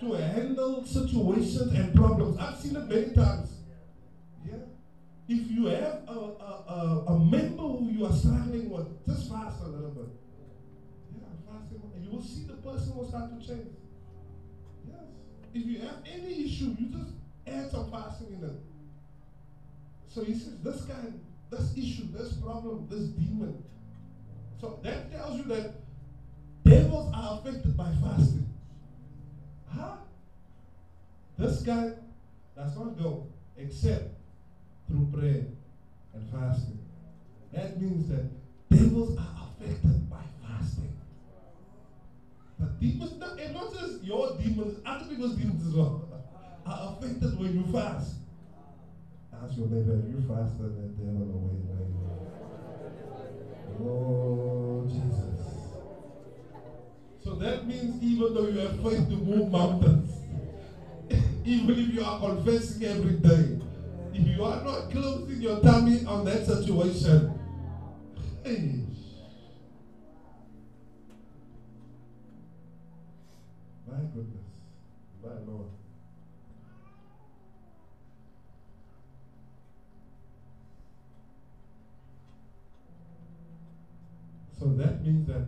to 0.00 0.12
handle 0.12 0.84
situations 0.84 1.72
and 1.72 1.94
problems. 1.94 2.38
I've 2.38 2.58
seen 2.58 2.76
it 2.76 2.88
many 2.88 3.14
times. 3.14 3.50
If 5.32 5.50
you 5.50 5.64
have 5.64 6.00
a, 6.08 6.12
a, 6.12 6.64
a, 6.68 7.04
a 7.06 7.18
member 7.18 7.62
who 7.62 7.88
you 7.90 8.04
are 8.04 8.12
struggling 8.12 8.68
with, 8.68 9.06
just 9.06 9.30
fast 9.30 9.62
a 9.62 9.66
little 9.66 9.88
bit. 9.88 10.08
Yeah, 11.16 11.24
fasting. 11.48 11.80
And 11.94 12.04
you 12.04 12.10
will 12.10 12.22
see 12.22 12.44
the 12.44 12.52
person 12.54 12.94
will 12.94 13.08
start 13.08 13.30
to 13.30 13.46
change. 13.46 13.72
Yes. 14.86 15.00
If 15.54 15.64
you 15.64 15.78
have 15.78 16.04
any 16.04 16.44
issue, 16.44 16.76
you 16.78 16.86
just 16.90 17.12
add 17.46 17.70
some 17.70 17.90
fasting 17.90 18.36
in 18.38 18.44
it. 18.44 18.60
So 20.08 20.22
he 20.22 20.34
says, 20.34 20.60
this 20.62 20.82
guy, 20.82 21.00
this 21.50 21.72
issue, 21.78 22.12
this 22.12 22.34
problem, 22.34 22.86
this 22.90 23.08
demon. 23.08 23.64
So 24.60 24.80
that 24.82 25.10
tells 25.12 25.38
you 25.38 25.44
that 25.44 25.76
Devils 26.62 27.10
are 27.14 27.38
affected 27.38 27.74
by 27.74 27.90
fasting. 28.02 28.52
Huh? 29.74 29.96
This 31.38 31.62
guy 31.62 31.92
does 32.54 32.76
not 32.76 33.02
go 33.02 33.28
except 33.56 34.21
through 34.92 35.08
prayer 35.10 35.46
and 36.12 36.22
fasting. 36.30 36.76
That 37.50 37.80
means 37.80 38.08
that 38.08 38.20
devils 38.68 39.16
are 39.16 39.46
affected 39.48 40.10
by 40.10 40.20
fasting. 40.42 40.92
The 42.58 42.66
demons, 42.78 43.14
and 43.38 43.54
not 43.54 43.72
just 43.72 44.04
your 44.04 44.36
demons, 44.36 44.78
other 44.84 45.06
people's 45.06 45.32
demons 45.32 45.66
as 45.66 45.74
well, 45.74 46.06
are 46.66 46.92
affected 46.92 47.34
when 47.38 47.54
you 47.54 47.64
fast. 47.72 48.16
Ask 49.32 49.56
your 49.56 49.66
neighbor, 49.66 49.96
you 50.10 50.20
fasted 50.28 50.76
that 50.76 50.94
devil 50.98 51.22
away, 51.22 51.56
away, 51.72 51.88
away. 53.80 53.88
Oh, 53.88 54.84
Jesus. 54.90 55.72
So 57.24 57.32
that 57.32 57.66
means 57.66 58.02
even 58.02 58.34
though 58.34 58.44
you 58.44 58.58
have 58.58 58.76
faith 58.82 59.08
to 59.08 59.16
move 59.16 59.50
mountains, 59.50 60.20
even 61.46 61.78
if 61.78 61.94
you 61.94 62.02
are 62.02 62.18
confessing 62.18 62.84
every 62.84 63.14
day, 63.14 63.56
if 64.14 64.26
you 64.26 64.44
are 64.44 64.62
not 64.62 64.90
closing 64.90 65.40
your 65.40 65.56
tummy 65.56 66.04
on 66.04 66.24
that 66.24 66.44
situation, 66.44 67.30
hey, 68.44 68.80
my 73.86 73.98
goodness, 74.12 74.44
my 75.22 75.34
Lord. 75.46 75.66
So 84.58 84.70
that 84.70 85.02
means 85.02 85.26
that 85.26 85.42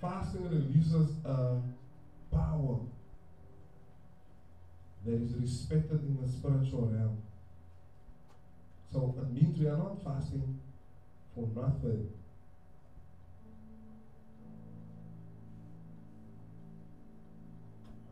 fasting 0.00 0.48
releases 0.48 1.16
a 1.24 1.56
power 2.30 2.76
that 5.04 5.18
is 5.18 5.32
respected 5.34 6.02
in 6.02 6.16
the 6.16 6.26
spiritual 6.26 6.84
realm. 6.84 7.14
So 8.92 9.10
it 9.16 9.28
means 9.28 9.58
we 9.58 9.66
are 9.66 9.76
not 9.76 10.02
fasting 10.02 10.50
for 11.34 11.46
nothing. 11.54 12.04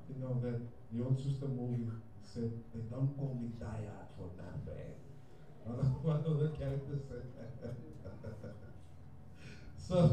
You 0.08 0.14
know 0.20 0.36
that 0.40 0.56
the 0.90 1.00
old 1.00 1.18
sister 1.20 1.46
movie 1.46 1.84
said, 2.22 2.48
they 2.72 2.80
don't 2.90 3.14
call 3.16 3.30
me 3.30 3.48
diet 3.60 4.06
for 4.16 4.26
nothing. 4.36 4.94
One 6.02 6.16
of 6.24 6.38
the 6.38 6.48
characters 6.48 6.98
said 7.08 7.22
so 9.76 10.08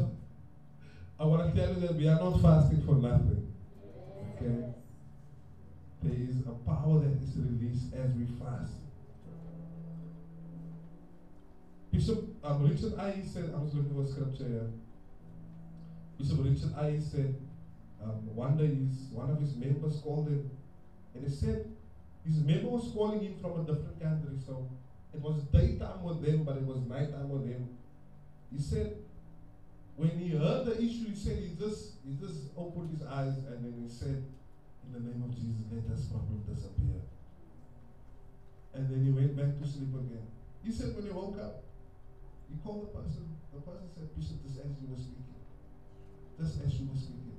I 1.18 1.24
want 1.24 1.46
to 1.46 1.54
tell 1.54 1.68
you 1.70 1.76
that 1.76 1.94
we 1.96 2.06
are 2.06 2.16
not 2.16 2.36
fasting 2.36 2.78
for 2.80 2.94
nothing. 2.94 3.40
Okay? 4.36 4.62
There 6.02 6.14
is 6.14 6.36
a 6.46 6.52
power 6.68 7.00
that 7.00 7.22
is 7.22 7.36
released 7.36 7.94
as 7.94 8.12
we 8.12 8.26
fast. 8.38 8.72
Bishop 11.90 12.24
um, 12.44 12.68
Richard 12.68 12.98
I 12.98 13.22
said, 13.22 13.52
I 13.54 13.58
was 13.58 13.74
looking 13.74 13.94
for 13.94 14.06
scripture 14.06 14.48
here. 14.48 14.70
Bishop 16.18 16.38
Richard 16.44 16.74
I 16.76 16.98
said, 16.98 17.34
um, 18.02 18.34
one 18.36 18.56
day 18.56 18.68
his, 18.68 19.08
one 19.10 19.30
of 19.30 19.40
his 19.40 19.56
members 19.56 19.98
called 20.00 20.28
him 20.28 20.50
and 21.14 21.24
he 21.24 21.34
said 21.34 21.72
his 22.24 22.36
member 22.44 22.68
was 22.68 22.90
calling 22.92 23.20
him 23.20 23.34
from 23.40 23.60
a 23.60 23.64
different 23.64 24.00
country, 24.00 24.36
so 24.44 24.68
it 25.14 25.20
was 25.20 25.42
daytime 25.44 26.02
with 26.02 26.20
them, 26.20 26.42
but 26.44 26.56
it 26.56 26.66
was 26.66 26.80
nighttime 26.82 27.30
with 27.30 27.48
them. 27.48 27.68
He 28.52 28.60
said 28.60 28.96
when 29.96 30.10
he 30.18 30.30
heard 30.30 30.66
the 30.66 30.76
issue, 30.76 31.08
he 31.08 31.14
said 31.14 31.38
he 31.38 31.56
just 31.58 31.92
he 32.04 32.14
just 32.20 32.52
opened 32.56 32.90
his 32.90 33.06
eyes 33.06 33.32
and 33.48 33.64
then 33.64 33.74
he 33.82 33.88
said, 33.88 34.22
In 34.86 34.92
the 34.92 35.00
name 35.00 35.22
of 35.22 35.34
Jesus, 35.34 35.66
let 35.70 35.88
this 35.88 36.06
problem 36.06 36.42
disappear. 36.46 37.02
And 38.74 38.88
then 38.88 39.04
he 39.04 39.10
went 39.10 39.36
back 39.36 39.58
to 39.58 39.66
sleep 39.66 39.90
again. 39.94 40.26
He 40.62 40.70
said 40.70 40.94
when 40.94 41.04
he 41.04 41.10
woke 41.10 41.38
up, 41.38 41.64
he 42.48 42.56
called 42.62 42.88
the 42.88 42.98
person. 42.98 43.36
The 43.52 43.60
person 43.60 43.88
said, 43.94 44.14
Bishop, 44.14 44.42
this 44.44 44.58
as 44.58 44.78
you 44.80 44.88
were 44.88 44.98
speaking. 44.98 45.40
This 46.38 46.58
as 46.64 46.74
you 46.78 46.86
were 46.86 46.98
speaking. 46.98 47.38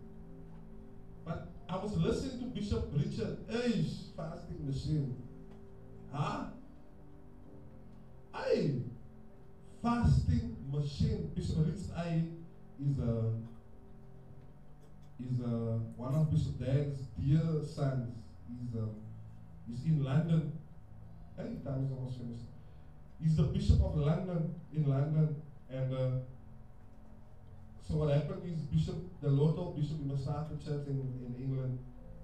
But 1.24 1.48
I 1.70 1.78
was 1.78 1.96
listening 1.98 2.40
to 2.40 2.46
Bishop 2.46 2.90
Richard. 2.94 3.38
Hey, 3.50 3.86
fasting 4.16 4.66
machine. 4.66 5.16
Huh? 6.12 6.46
Hey, 8.34 8.82
fasting 9.82 10.56
machine. 10.72 11.32
Bishop 11.36 11.58
Richard 11.60 11.92
I 11.96 12.24
is 12.82 13.00
a 13.00 13.32
is 15.20 15.40
a 15.40 15.80
one 15.96 16.14
of 16.14 16.32
Bishop 16.32 16.60
Dag's 16.60 17.02
dear 17.20 17.64
sons. 17.66 18.16
He's 18.48 18.76
um, 18.76 18.96
he's 19.68 19.84
in 19.86 20.04
London. 20.04 20.52
Hey, 21.36 21.58
time 21.64 21.86
is 21.86 21.92
almost 21.92 22.18
finished. 22.18 22.46
He's 23.22 23.36
the 23.36 23.44
Bishop 23.44 23.82
of 23.82 23.98
London 23.98 24.54
in 24.76 24.88
London, 24.88 25.36
and 25.70 25.94
uh, 25.94 26.12
so 27.88 27.96
what 27.96 28.14
happened 28.14 28.44
is 28.46 28.60
Bishop, 28.68 28.96
the 29.22 29.30
Lord 29.30 29.76
Bishop, 29.76 29.98
start 30.20 30.50
the 30.52 30.58
church 30.60 30.88
in, 30.88 31.00
in 31.24 31.36
England. 31.40 31.80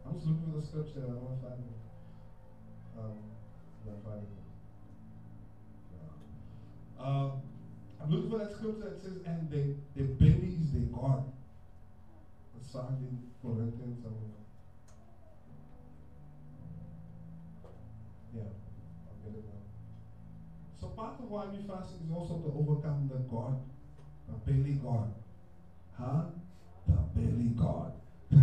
I'm 0.06 0.16
just 0.16 0.28
looking 0.28 0.52
for 0.52 0.60
the 0.60 0.66
scripture. 0.66 1.08
I 1.08 1.16
don't 1.16 1.40
find 1.42 1.64
it. 1.64 1.80
Um, 3.00 3.18
I'm 3.88 4.02
finding. 4.04 4.28
Uh, 7.00 7.30
I'm 8.02 8.12
looking 8.12 8.30
for 8.30 8.38
that 8.40 8.52
scripture 8.52 8.90
that 8.90 9.02
says, 9.02 9.24
and 9.26 9.50
they, 9.50 9.76
their 9.96 10.12
belly 10.20 10.58
is 10.60 10.72
their 10.72 10.92
God. 10.92 11.32
In 13.00 13.22
Corinthians 13.42 14.02
somewhere. 14.02 14.34
Yeah, 18.34 18.48
I'll 19.08 19.16
get 19.24 19.34
it 19.34 19.46
now. 19.46 19.60
So 20.78 20.88
part 20.88 21.20
of 21.20 21.30
why 21.30 21.46
we 21.46 21.60
fast 21.60 21.94
is 21.94 22.12
also 22.12 22.36
to 22.38 22.50
overcome 22.50 23.08
the 23.08 23.20
God, 23.20 23.56
the 24.28 24.36
belly 24.36 24.74
God. 24.74 25.10
Huh? 25.94 26.24
The 26.88 27.04
belly 27.14 27.52
God. 27.56 27.92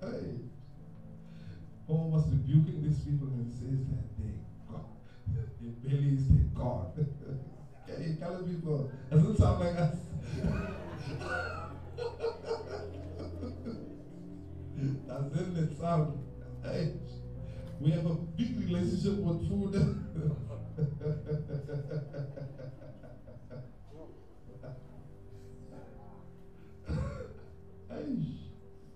hey. 0.00 0.40
Paul 1.86 2.08
was 2.08 2.28
rebuking 2.28 2.80
these 2.80 3.00
people 3.00 3.34
and 3.34 3.50
says 3.50 3.82
that 3.84 4.04
they 4.16 4.32
God, 4.68 4.82
their 5.60 5.72
belly 5.82 6.14
is 6.14 6.26
their 6.26 6.46
God. 6.54 6.88
okay, 7.92 8.16
color 8.20 8.42
people, 8.42 8.90
doesn't 9.10 9.36
sound 9.36 9.60
like 9.60 9.76
us. 9.76 9.96
Doesn't 15.06 15.56
it 15.56 15.78
sound? 15.78 16.18
Hey, 16.62 16.88
we 17.80 17.90
have 17.90 18.06
a 18.06 18.14
big 18.14 18.58
relationship 18.58 19.16
with 19.16 19.48
food. 19.48 19.74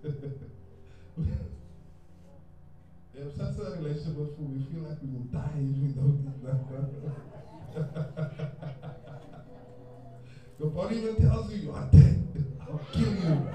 we 3.13 3.19
have 3.19 3.31
such 3.35 3.57
a 3.57 3.71
relationship 3.77 4.15
with 4.15 4.35
food, 4.35 4.53
we 4.53 4.59
feel 4.71 4.81
like 4.87 5.01
we 5.01 5.07
will 5.09 5.25
die 5.31 5.57
if 5.57 5.81
we 5.81 5.87
don't 5.89 6.19
eat 6.21 6.43
that. 6.43 7.34
Body 10.69 10.95
even 10.97 11.15
tells 11.17 11.51
you 11.51 11.57
you 11.57 11.71
are 11.71 11.85
dead. 11.91 12.15
I'll 12.61 12.79
kill 12.93 13.13
you. 13.13 13.47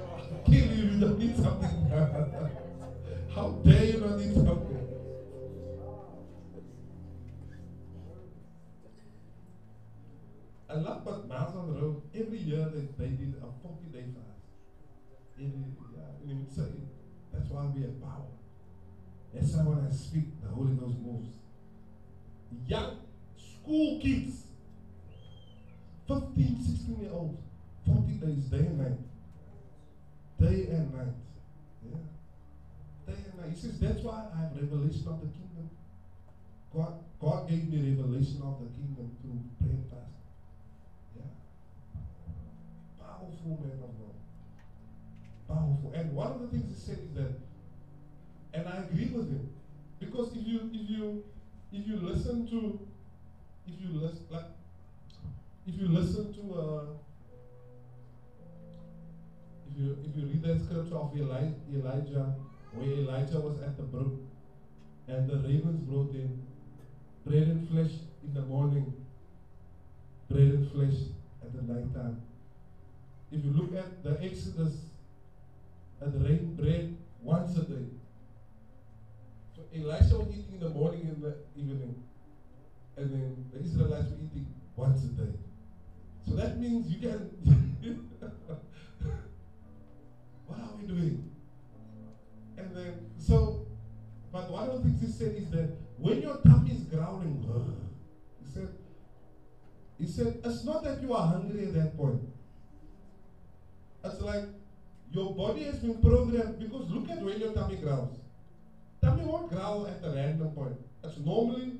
I'll 0.00 0.42
kill 0.46 0.54
you 0.54 0.84
if 0.84 0.92
you 0.94 1.00
don't 1.00 1.20
eat 1.20 1.36
something. 1.36 1.90
How 3.28 3.50
dare 3.62 3.84
you 3.84 4.00
not 4.00 4.18
eat 4.18 4.34
something? 4.34 4.86
I 10.70 10.74
love 10.74 11.04
on 11.56 11.74
the 11.74 11.80
Road, 11.80 12.02
every 12.14 12.38
year 12.38 12.66
they, 12.72 12.86
they 12.96 13.10
did 13.10 13.34
a 13.42 13.48
40 13.62 13.86
day 13.92 14.04
fast. 14.14 14.46
Every, 15.36 15.74
yeah, 15.92 16.30
and 16.30 16.48
say, 16.50 16.70
that's 17.32 17.50
why 17.50 17.66
we 17.74 17.82
have 17.82 18.00
power. 18.00 18.30
Why 19.34 19.66
when 19.66 19.84
I 19.86 19.90
speak, 19.90 20.40
the 20.40 20.48
Holy 20.48 20.72
Ghost 20.74 20.98
moves. 21.00 21.28
Young 22.66 22.99
school 23.70 24.00
kids, 24.00 24.42
15, 26.08 26.58
16 26.60 27.02
year 27.02 27.12
olds, 27.12 27.38
40 27.86 28.12
days, 28.14 28.44
day 28.50 28.66
and 28.66 28.78
night. 28.78 28.98
Day 30.40 30.66
and 30.74 30.92
night. 30.92 31.14
Yeah. 31.86 32.02
Day 33.06 33.20
and 33.30 33.38
night. 33.38 33.50
He 33.54 33.60
says, 33.60 33.78
that's 33.78 34.00
why 34.00 34.26
I 34.34 34.40
have 34.40 34.56
revelation 34.56 35.06
of 35.06 35.20
the 35.20 35.30
kingdom. 35.30 35.70
God, 36.74 36.94
God 37.20 37.48
gave 37.48 37.70
me 37.70 37.94
revelation 37.94 38.42
of 38.42 38.58
the 38.58 38.74
kingdom 38.74 39.16
through 39.22 39.38
prayer 39.62 39.78
and 39.78 39.90
fast. 39.90 40.18
Yeah. 41.14 41.30
Powerful 42.98 43.54
man 43.62 43.78
of 43.86 43.94
God. 44.02 44.18
Powerful. 45.46 45.92
And 45.94 46.12
one 46.16 46.32
of 46.32 46.40
the 46.40 46.48
things 46.48 46.74
he 46.74 46.74
said 46.74 46.98
is 47.04 47.14
that, 47.14 47.38
and 48.52 48.66
I 48.66 48.78
agree 48.78 49.14
with 49.14 49.30
him, 49.30 49.48
because 50.00 50.34
if 50.34 50.44
you 50.44 50.70
if 50.74 50.90
you 50.90 51.22
if 51.72 51.86
you 51.86 51.96
listen 51.98 52.48
to 52.48 52.89
if 53.66 53.80
you 53.80 54.00
listen 54.00 54.26
like 54.30 54.44
if 55.66 55.74
you 55.76 55.88
listen 55.88 56.32
to 56.34 56.60
uh, 56.60 56.84
if 59.70 59.78
you 59.78 59.96
if 60.04 60.16
you 60.16 60.26
read 60.26 60.42
that 60.42 60.62
scripture 60.64 60.96
of 60.96 61.16
Eli, 61.16 61.48
Elijah 61.72 62.34
where 62.74 62.90
Elijah 62.90 63.40
was 63.40 63.60
at 63.60 63.76
the 63.76 63.82
brook 63.82 64.14
and 65.08 65.28
the 65.28 65.36
ravens 65.38 65.80
brought 65.88 66.14
in 66.14 66.46
bread 67.24 67.48
and 67.48 67.68
flesh 67.68 67.92
in 68.22 68.34
the 68.34 68.42
morning, 68.42 68.92
bread 70.28 70.46
and 70.48 70.70
flesh 70.70 70.94
at 71.42 71.52
the 71.52 71.62
night 71.62 71.92
time. 71.92 72.20
If 73.30 73.44
you 73.44 73.50
look 73.50 73.74
at 73.74 74.02
the 74.02 74.22
Exodus, 74.22 74.86
it 76.00 76.12
rained 76.24 76.56
bread 76.56 76.94
once 77.22 77.56
a 77.56 77.62
day. 77.62 77.84
So 79.54 79.62
Elisha 79.74 80.16
was 80.16 80.28
eating 80.28 80.54
in 80.54 80.60
the 80.60 80.68
morning 80.70 81.02
and 81.02 81.22
the 81.22 81.34
evening. 81.56 82.02
And 83.00 83.10
then 83.10 83.46
the 83.50 83.60
Israelites 83.60 84.10
were 84.10 84.18
eating 84.22 84.46
once 84.76 85.04
a 85.04 85.08
day. 85.08 85.32
So 86.28 86.34
that 86.34 86.60
means 86.60 86.92
you 86.92 86.98
can. 87.00 87.30
what 90.46 90.58
are 90.58 90.76
we 90.78 90.86
doing? 90.86 91.30
And 92.58 92.76
then, 92.76 93.10
so, 93.18 93.66
but 94.30 94.50
one 94.50 94.68
of 94.68 94.84
the 94.84 94.90
things 94.90 95.00
he 95.00 95.06
said 95.06 95.34
is 95.34 95.48
that 95.50 95.70
when 95.96 96.20
your 96.20 96.36
tummy 96.46 96.72
is 96.72 96.82
growling, 96.82 97.42
he 98.44 98.52
said, 98.52 98.68
he 99.98 100.06
said, 100.06 100.42
it's 100.44 100.64
not 100.64 100.84
that 100.84 101.00
you 101.00 101.14
are 101.14 101.26
hungry 101.26 101.68
at 101.68 101.72
that 101.72 101.96
point. 101.96 102.20
It's 104.04 104.20
like 104.20 104.44
your 105.10 105.34
body 105.34 105.62
has 105.64 105.78
been 105.78 106.02
programmed 106.02 106.58
because 106.58 106.90
look 106.90 107.08
at 107.08 107.22
when 107.22 107.40
your 107.40 107.54
tummy 107.54 107.76
growls. 107.76 108.18
Tummy 109.00 109.24
won't 109.24 109.48
growl 109.50 109.86
at 109.86 110.04
a 110.06 110.14
random 110.14 110.50
point. 110.50 110.76
It's 111.02 111.16
normally 111.16 111.78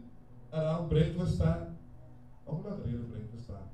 around 0.53 0.89
breakfast 0.89 1.39
time. 1.39 1.77
Oh, 2.47 2.63
not 2.67 2.87
real 2.87 3.03
breakfast 3.03 3.49
time. 3.49 3.69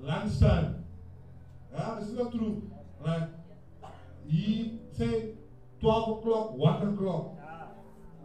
Lunchtime. 0.00 0.84
Yeah, 1.72 1.96
this 1.98 2.08
is 2.08 2.14
not 2.14 2.32
true. 2.32 2.70
Like, 3.04 3.28
he 4.26 4.78
say 4.96 5.32
12 5.80 6.18
o'clock, 6.18 6.56
1 6.56 6.94
o'clock. 6.94 7.32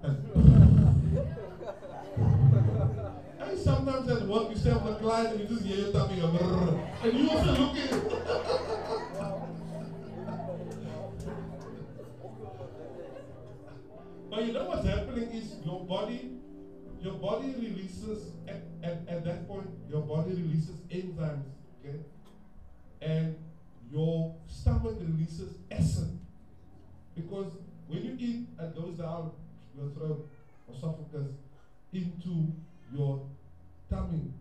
And 3.51 3.59
sometimes 3.59 4.07
at 4.09 4.25
work 4.27 4.49
you 4.49 4.55
stay 4.55 4.71
on 4.71 4.85
the 4.85 4.95
client 4.95 5.33
and 5.33 5.41
you 5.41 5.47
just 5.47 5.65
hear 5.65 5.77
your 5.77 5.91
tummy 5.91 6.21
go, 6.21 6.27
and 7.03 7.19
you 7.19 7.29
also 7.29 7.51
looking. 7.51 7.89
but 14.29 14.45
you 14.45 14.53
know 14.53 14.65
what's 14.65 14.87
happening 14.87 15.31
is 15.31 15.55
your 15.65 15.85
body, 15.85 16.37
your 17.01 17.13
body 17.15 17.53
releases 17.57 18.31
at, 18.47 18.61
at, 18.83 18.99
at 19.07 19.25
that 19.25 19.47
point, 19.47 19.67
your 19.89 20.01
body 20.01 20.31
releases 20.31 20.75
enzymes, 20.91 21.43
okay? 21.83 21.97
And 23.01 23.35
your 23.91 24.35
stomach 24.47 24.97
releases 25.01 25.57
acid. 25.71 26.19
Because 27.15 27.53
when 27.87 28.03
you 28.03 28.15
eat, 28.19 28.47
it 28.59 28.75
goes 28.75 28.97
down 28.97 29.31
your 29.75 29.89
throat, 29.91 30.29
esophagus, 30.71 31.31
into 31.91 32.53
your 32.93 33.25
tummy. 33.89 34.31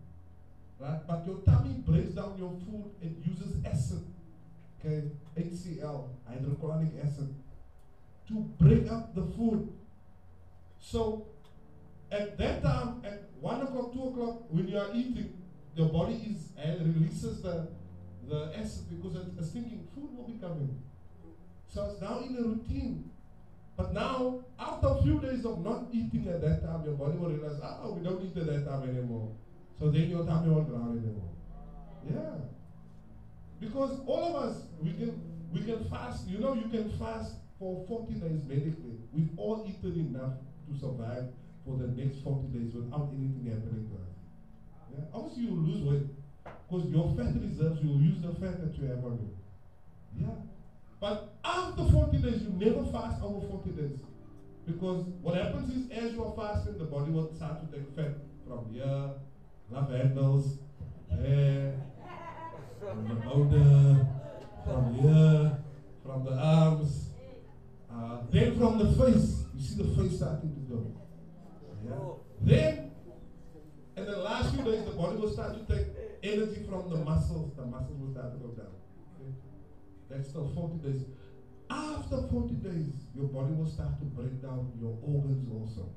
Right? 0.79 0.99
But 1.07 1.25
your 1.25 1.37
tummy 1.39 1.75
breaks 1.85 2.13
down 2.13 2.35
your 2.37 2.51
food, 2.65 2.91
it 3.01 3.11
uses 3.27 3.55
acid. 3.65 4.05
Okay, 4.79 5.09
HCl, 5.37 6.07
hydrochloric 6.27 6.89
acid, 7.03 7.35
to 8.27 8.33
break 8.59 8.91
up 8.91 9.13
the 9.13 9.21
food. 9.21 9.71
So 10.79 11.27
at 12.11 12.37
that 12.37 12.61
time, 12.61 13.01
at 13.05 13.23
one 13.39 13.61
o'clock, 13.61 13.93
two 13.93 14.03
o'clock, 14.03 14.43
when 14.49 14.67
you 14.67 14.77
are 14.77 14.89
eating, 14.93 15.37
your 15.75 15.89
body 15.89 16.15
is 16.15 16.49
and 16.57 16.95
releases 16.95 17.41
the 17.41 17.67
the 18.27 18.51
acid 18.55 18.85
because 18.89 19.17
it's 19.37 19.49
thinking 19.49 19.87
food 19.95 20.09
will 20.15 20.27
be 20.27 20.39
coming. 20.39 20.81
So 21.67 21.89
it's 21.91 22.01
now 22.01 22.19
in 22.19 22.35
a 22.37 22.41
routine. 22.41 23.09
But 23.77 23.93
now, 23.93 24.41
after 24.59 24.87
a 24.87 25.01
few 25.01 25.19
days 25.19 25.45
of 25.45 25.63
not 25.63 25.85
eating 25.91 26.27
at 26.27 26.41
that 26.41 26.61
time, 26.61 26.83
your 26.85 26.93
body 26.93 27.17
will 27.17 27.29
realize, 27.29 27.59
oh, 27.63 27.93
we 27.93 28.03
don't 28.03 28.21
eat 28.21 28.37
at 28.37 28.45
that 28.45 28.65
time 28.65 28.83
anymore. 28.87 29.31
So 29.79 29.89
then 29.89 30.09
your 30.09 30.25
tummy 30.25 30.49
won't 30.49 30.69
growl 30.69 30.91
anymore. 30.91 31.31
Yeah. 32.07 32.45
Because 33.59 33.99
all 34.05 34.35
of 34.35 34.43
us, 34.43 34.63
we 34.81 34.91
can 34.93 35.19
we 35.51 35.61
can 35.61 35.83
fast. 35.89 36.27
You 36.27 36.39
know, 36.39 36.53
you 36.53 36.69
can 36.69 36.91
fast 36.99 37.35
for 37.57 37.85
40 37.87 38.13
days 38.13 38.43
medically. 38.45 38.99
We've 39.13 39.31
all 39.37 39.65
eaten 39.67 39.99
enough 39.99 40.33
to 40.67 40.79
survive 40.79 41.25
for 41.65 41.77
the 41.77 41.87
next 41.87 42.23
40 42.23 42.47
days 42.47 42.73
without 42.73 43.09
anything 43.13 43.45
happening 43.45 43.89
to 43.89 43.95
us. 44.01 44.13
Yeah? 44.91 45.05
Obviously, 45.13 45.43
you 45.43 45.55
lose 45.55 45.81
weight 45.83 46.07
because 46.43 46.89
your 46.89 47.13
fat 47.15 47.33
reserves, 47.41 47.83
you 47.83 47.91
use 47.99 48.21
the 48.21 48.33
fat 48.39 48.59
that 48.61 48.77
you 48.77 48.87
have 48.87 49.03
on 49.05 49.19
you. 49.19 50.25
Yeah. 50.25 50.35
But 50.99 51.33
after 51.43 51.83
40 51.85 52.17
days, 52.17 52.43
you 52.43 52.53
never 52.57 52.85
fast 52.91 53.21
over 53.23 53.45
40 53.47 53.69
days. 53.71 53.99
Because 54.65 55.05
what 55.21 55.35
happens 55.35 55.69
is, 55.73 55.91
as 55.91 56.13
you 56.13 56.23
are 56.23 56.33
fasting, 56.35 56.77
the 56.77 56.85
body 56.85 57.11
will 57.11 57.33
start 57.33 57.59
to 57.61 57.77
take 57.77 57.95
fat 57.95 58.15
from 58.47 58.73
here, 58.73 59.09
love 59.71 59.91
handles, 59.91 60.59
hair, 61.09 61.73
from 62.79 63.07
the 63.07 63.23
shoulder, 63.23 64.07
from 64.65 64.93
here, 64.95 65.57
from 66.05 66.25
the 66.25 66.33
arms, 66.33 67.09
uh, 67.91 68.17
then 68.29 68.57
from 68.57 68.77
the 68.77 68.91
face. 69.03 69.45
You 69.55 69.61
see 69.61 69.81
the 69.81 69.95
face 69.95 70.17
starting 70.17 70.53
to 70.53 70.73
go. 70.73 71.00
Then, 72.41 72.91
in 73.97 74.05
the 74.05 74.17
last 74.17 74.53
few 74.53 74.63
days, 74.63 74.83
the 74.85 74.91
body 74.91 75.17
will 75.17 75.31
start 75.31 75.53
to 75.55 75.75
take 75.75 75.87
energy 76.23 76.63
from 76.67 76.89
the 76.89 76.97
muscles. 76.97 77.53
The 77.55 77.65
muscles 77.65 77.99
will 77.99 78.11
start 78.11 78.33
to 78.33 78.39
go 78.39 78.47
down. 78.53 78.73
That's 80.09 80.29
still 80.29 80.51
40 80.53 80.77
days. 80.87 81.03
After 81.69 82.27
40 82.27 82.55
days, 82.55 82.93
your 83.15 83.25
body 83.25 83.53
will 83.53 83.67
start 83.67 83.97
to 83.99 84.05
break 84.05 84.41
down 84.41 84.71
your 84.79 84.97
organs 85.01 85.47
also. 85.49 85.89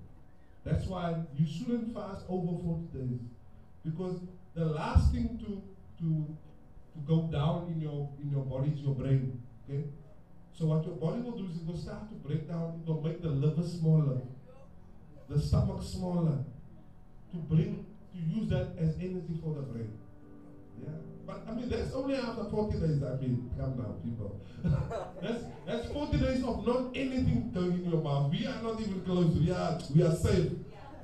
That's 0.64 0.86
why 0.86 1.16
you 1.36 1.46
shouldn't 1.46 1.92
fast 1.92 2.24
over 2.28 2.62
40 2.62 2.98
days. 2.98 3.20
Because 3.84 4.20
the 4.54 4.66
last 4.66 5.12
thing 5.12 5.38
to 5.44 5.62
to 5.98 6.36
to 6.94 6.98
go 7.06 7.28
down 7.32 7.72
in 7.74 7.80
your 7.80 8.08
in 8.22 8.30
your 8.30 8.44
body 8.44 8.70
is 8.70 8.80
your 8.80 8.94
brain. 8.94 9.42
Okay? 9.68 9.84
So 10.52 10.66
what 10.66 10.86
your 10.86 10.94
body 10.94 11.20
will 11.20 11.36
do 11.36 11.46
is 11.50 11.56
it 11.56 11.66
will 11.66 11.76
start 11.76 12.08
to 12.08 12.14
break 12.14 12.48
down, 12.48 12.80
it 12.80 12.88
will 12.88 13.02
make 13.02 13.20
the 13.20 13.28
liver 13.28 13.66
smaller, 13.66 14.20
the 15.28 15.40
stomach 15.40 15.82
smaller, 15.82 16.44
to 17.32 17.36
bring 17.36 17.86
to 18.12 18.18
use 18.18 18.48
that 18.50 18.76
as 18.78 18.94
energy 18.98 19.40
for 19.42 19.54
the 19.54 19.62
brain. 19.62 19.92
Yeah. 20.82 20.90
But 21.26 21.44
I 21.48 21.52
mean 21.52 21.68
that's 21.68 21.92
only 21.94 22.16
after 22.16 22.44
40 22.44 22.78
days, 22.78 23.02
I 23.02 23.16
mean, 23.16 23.50
come 23.58 23.76
now, 23.78 23.94
people. 24.04 24.40
that's 25.22 25.44
that's 25.66 25.92
40 25.92 26.18
days 26.18 26.44
of 26.44 26.66
not 26.66 26.90
anything 26.94 27.50
going 27.54 27.72
in 27.72 27.90
your 27.90 28.02
mouth. 28.02 28.30
We 28.30 28.46
are 28.46 28.62
not 28.62 28.80
even 28.80 29.00
close. 29.02 29.34
We 29.34 29.50
are 29.50 29.78
we 29.94 30.02
are 30.02 30.14
safe. 30.14 30.52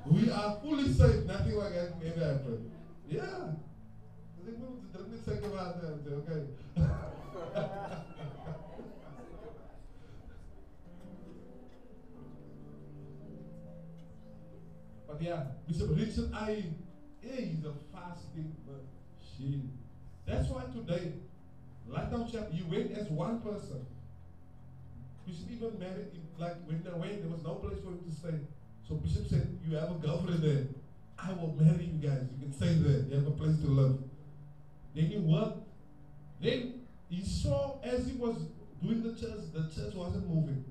We 0.07 0.31
are 0.31 0.57
fully 0.63 0.93
safe. 0.93 1.25
Nothing 1.27 1.57
like 1.57 1.75
that 1.75 1.93
ever 2.05 2.25
happen. 2.25 2.71
Yeah. 3.09 3.57
Moet 4.45 5.01
er 5.01 5.07
niet 5.11 5.21
zeggen 5.25 5.51
wat 5.51 5.75
oké. 6.19 6.47
Yeah, 15.21 15.43
Bishop 15.69 15.91
Richard 15.91 16.33
I 16.35 16.65
is 17.23 17.65
a 17.65 17.73
fasting 17.93 18.55
machine. 18.67 19.71
That's 20.27 20.49
why 20.49 20.63
today, 20.73 21.13
Lighthouse 21.87 22.33
Chapel, 22.33 22.55
you 22.55 22.65
went 22.67 22.93
as 22.93 23.09
one 23.09 23.41
person. 23.41 23.85
Bishop 25.27 25.51
even 25.51 25.79
married, 25.79 26.09
like 26.39 26.57
when 26.67 26.83
they 26.83 26.91
went, 26.91 27.23
there 27.23 27.31
was 27.31 27.45
no 27.45 27.55
place 27.57 27.79
for 27.85 27.91
him 27.91 28.01
to 28.09 28.15
stay. 28.15 28.39
So 28.89 28.95
Bishop 28.97 29.29
said, 29.29 29.59
You 29.67 29.77
have 29.77 29.91
a 29.91 29.95
girlfriend 29.95 30.43
there. 30.43 30.67
I 31.19 31.33
will 31.33 31.55
marry 31.61 31.85
you 31.85 32.09
guys. 32.09 32.23
You 32.33 32.47
can 32.47 32.53
stay 32.53 32.75
there. 32.75 33.03
You 33.09 33.17
have 33.17 33.27
a 33.27 33.33
place 33.33 33.59
to 33.61 33.67
live. 33.67 33.99
Then 34.95 35.05
he 35.05 35.19
worked. 35.19 35.59
Then 36.41 36.81
he 37.11 37.23
saw 37.23 37.79
as 37.85 38.07
he 38.07 38.17
was 38.17 38.37
doing 38.83 39.03
the 39.03 39.11
church, 39.11 39.53
the 39.53 39.69
church 39.69 39.95
wasn't 39.95 40.29
moving. 40.29 40.65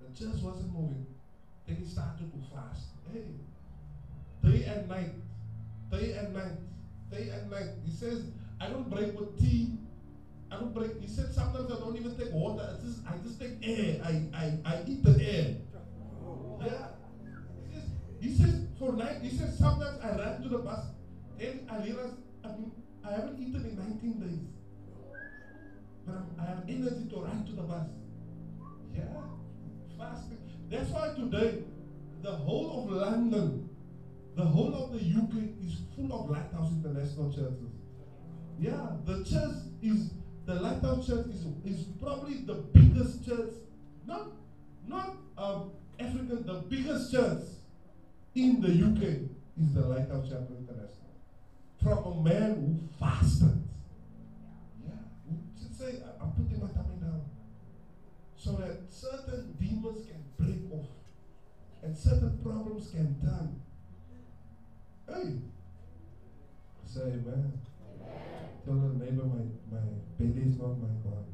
The 0.00 0.08
church 0.18 0.42
wasn't 0.42 0.72
moving. 0.74 1.06
Then 1.66 1.76
he 1.76 1.86
started 1.86 2.30
to 2.30 2.38
fast. 2.54 2.88
Hey, 3.12 3.24
day 4.42 4.64
and 4.64 4.88
night, 4.88 5.12
day 5.90 6.12
and 6.12 6.34
night, 6.34 6.58
day 7.10 7.28
and 7.30 7.50
night. 7.50 7.68
He 7.84 7.92
says, 7.92 8.22
I 8.60 8.68
don't 8.68 8.88
break 8.90 9.18
with 9.18 9.38
tea. 9.38 9.78
I 10.50 10.56
don't 10.56 10.74
break. 10.74 11.00
He 11.00 11.08
said 11.08 11.32
sometimes 11.32 11.72
I 11.72 11.76
don't 11.80 11.96
even 11.96 12.16
take 12.16 12.32
water. 12.32 12.76
I 12.78 12.84
just 12.84 12.98
I 13.06 13.16
just 13.24 13.40
take 13.40 13.56
air. 13.62 14.00
I 14.04 14.22
I, 14.34 14.58
I 14.64 14.82
eat 14.86 15.02
the 15.02 15.16
air. 15.20 15.56
Yeah. 16.60 16.88
He 17.70 17.74
says, 17.74 17.88
he 18.20 18.34
says 18.34 18.66
for 18.78 18.92
night. 18.92 19.22
He 19.22 19.30
says 19.30 19.58
sometimes 19.58 19.98
I 20.02 20.10
run 20.10 20.42
to 20.42 20.48
the 20.48 20.58
bus. 20.58 20.84
Then 21.38 21.66
I 21.70 21.82
realize 21.82 22.12
I 22.44 22.48
mean 22.48 22.72
I 23.04 23.12
haven't 23.12 23.40
eaten 23.40 23.64
in 23.64 23.76
19 23.78 24.20
days. 24.20 24.46
But 26.06 26.16
I'm, 26.16 26.26
I 26.38 26.44
have 26.50 26.64
energy 26.68 27.08
to 27.10 27.16
run 27.16 27.44
to 27.46 27.52
the 27.52 27.62
bus. 27.62 27.86
Yeah. 28.94 29.04
Fasting. 29.98 30.38
That's 30.68 30.90
why 30.90 31.14
today, 31.14 31.62
the 32.22 32.32
whole 32.32 32.84
of 32.84 32.92
London, 32.92 33.68
the 34.34 34.44
whole 34.44 34.74
of 34.74 34.92
the 34.92 34.98
UK 34.98 35.44
is 35.64 35.80
full 35.94 36.12
of 36.12 36.30
Lighthouse 36.30 36.72
International 36.72 37.32
churches. 37.32 37.72
Yeah, 38.58 38.96
the 39.04 39.24
church 39.24 39.56
is, 39.82 40.12
the 40.46 40.54
Lighthouse 40.54 41.06
Church 41.06 41.26
is, 41.26 41.46
is 41.64 41.86
probably 42.00 42.42
the 42.42 42.54
biggest 42.54 43.24
church, 43.26 43.52
not, 44.06 44.28
not 44.86 45.16
um, 45.36 45.72
African, 45.98 46.46
the 46.46 46.64
biggest 46.68 47.12
church 47.12 47.42
in 48.34 48.60
the 48.60 48.68
UK 48.68 49.28
is 49.60 49.74
the 49.74 49.80
Lighthouse 49.80 50.28
Chapel 50.28 50.56
International 50.58 51.02
from 51.82 51.98
a 52.04 52.22
man 52.22 52.54
who 52.54 52.78
fasted. 52.98 53.62
Yeah, 54.84 54.94
who 55.28 55.36
should 55.60 55.76
say, 55.76 56.02
I'm 56.20 56.30
putting 56.32 56.60
my 56.60 56.68
tummy 56.68 56.96
down. 57.00 57.22
So 58.36 58.52
that 58.52 58.78
certain 58.88 59.56
demons 59.60 60.06
can 60.06 60.22
break 60.38 60.70
off 60.72 60.86
and 61.82 61.96
certain 61.96 62.38
problems 62.42 62.90
can 62.90 63.20
turn. 63.20 63.60
Hey, 65.12 65.34
say 66.86 67.00
amen. 67.00 67.52
Tell 68.64 68.74
the 68.74 69.04
neighbor, 69.04 69.24
my, 69.24 69.44
my 69.70 69.80
belly 70.18 70.48
is 70.48 70.56
not 70.56 70.78
my 70.78 70.88
God. 71.04 71.26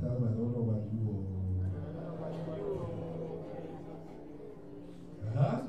Tell 0.00 0.10
him 0.10 0.24
I 0.24 0.32
don't 0.36 0.52
know 0.52 0.62
about 0.68 0.84
you. 0.92 1.26
Huh? 5.34 5.60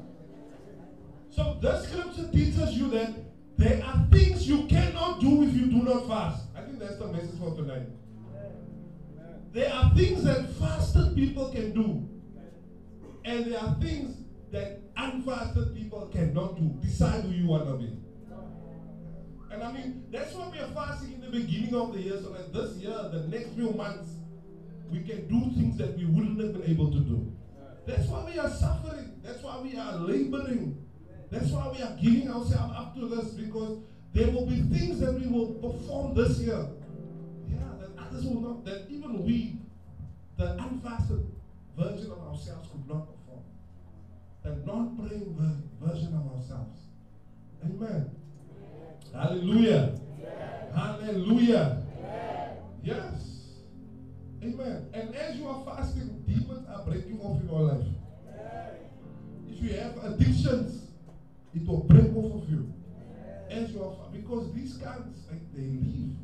So 1.30 1.58
the 1.62 1.82
scripture 1.82 2.28
teaches 2.34 2.78
you 2.78 2.90
that 2.90 3.14
there 3.58 3.82
are 3.86 4.06
things 4.12 4.50
you 4.50 4.66
cannot 4.68 5.22
do 5.22 5.44
if 5.44 5.54
you 5.54 5.68
do 5.68 5.84
not 5.84 6.08
fast. 6.10 6.44
I 6.58 6.62
think 6.62 6.80
that's 6.80 6.98
the 6.98 7.08
message 7.08 7.40
for 7.40 7.56
tonight. 7.56 7.88
There 9.54 9.74
are 9.74 9.96
things 9.96 10.26
that 10.26 10.50
fasted 10.56 11.16
people 11.16 11.50
can 11.52 11.74
do. 11.74 12.10
And 13.24 13.52
there 13.52 13.60
are 13.62 13.76
things 13.80 14.19
that 14.52 14.82
unfasted 14.96 15.76
people 15.76 16.10
cannot 16.12 16.58
do. 16.58 16.70
Decide 16.82 17.24
who 17.24 17.32
you 17.32 17.48
want 17.48 17.68
to 17.68 17.74
be. 17.74 17.92
And 19.52 19.64
I 19.64 19.72
mean, 19.72 20.06
that's 20.12 20.34
why 20.34 20.50
we 20.50 20.60
are 20.60 20.68
fasting 20.68 21.14
in 21.14 21.22
the 21.22 21.30
beginning 21.30 21.74
of 21.76 21.94
the 21.94 22.02
year, 22.02 22.20
so 22.22 22.30
that 22.30 22.54
this 22.54 22.78
year, 22.78 22.96
the 23.12 23.28
next 23.28 23.50
few 23.56 23.72
months, 23.72 24.10
we 24.92 25.02
can 25.02 25.28
do 25.28 25.52
things 25.56 25.78
that 25.78 25.98
we 25.98 26.06
wouldn't 26.06 26.40
have 26.40 26.54
been 26.54 26.70
able 26.70 26.92
to 26.92 27.00
do. 27.00 27.36
That's 27.86 28.08
why 28.08 28.26
we 28.26 28.38
are 28.38 28.50
suffering. 28.50 29.20
That's 29.24 29.42
why 29.42 29.60
we 29.62 29.76
are 29.78 29.96
laboring. 29.98 30.86
That's 31.32 31.50
why 31.52 31.72
we 31.76 31.82
are 31.82 31.96
giving 32.02 32.30
ourselves 32.30 32.74
up 32.76 32.96
to 32.96 33.08
this 33.08 33.30
because 33.32 33.80
there 34.14 34.32
will 34.32 34.46
be 34.46 34.62
things 34.62 35.00
that 35.00 35.14
we 35.14 35.28
will 35.28 35.54
perform 35.56 36.16
this 36.16 36.40
year. 36.40 36.66
Yeah, 37.48 37.58
that 37.80 37.90
others 38.00 38.26
will 38.26 38.42
not, 38.42 38.66
that 38.66 38.88
even 38.90 39.24
we, 39.24 39.60
the 40.38 40.58
unfasted 40.58 41.26
version 41.78 42.12
of 42.12 42.20
ourselves, 42.28 42.68
could 42.72 42.88
not 42.88 43.08
perform. 44.56 44.66
The 44.66 44.72
non 44.72 44.98
praying 44.98 45.70
version 45.82 46.16
of 46.16 46.38
ourselves. 46.38 46.80
Amen. 47.64 48.12
Hallelujah. 49.14 50.00
Hallelujah. 50.74 51.84
Yes. 52.84 53.26
Amen. 54.44 54.88
And 54.94 55.16
as 55.16 55.36
you 55.36 55.48
are 55.48 55.66
fasting, 55.66 56.24
demons 56.28 56.68
are 56.68 56.84
breaking 56.86 57.20
off 57.22 57.42
in 57.42 57.50
your 57.50 57.62
life. 57.62 57.86
If 59.50 59.62
you 59.62 59.74
have 59.78 59.98
addictions, 60.04 60.88
it 61.54 61.68
will 61.68 61.84
break 61.84 62.16
off 62.16 62.44
of 62.44 62.50
you. 62.50 62.74
As 63.50 63.72
you 63.72 63.84
are 63.84 63.96
because 64.12 64.54
these 64.54 64.74
guns 64.78 65.26
like, 65.30 65.42
they 65.54 65.62
leave. 65.62 66.16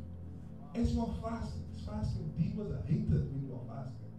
As 0.76 0.94
you 0.94 1.02
are 1.02 1.16
fasting, 1.22 1.64
fasting, 1.86 2.34
demons 2.38 2.72
are 2.72 2.84
hated 2.88 3.32
when 3.32 3.48
you 3.48 3.56
are 3.56 3.76
fasting. 3.76 4.12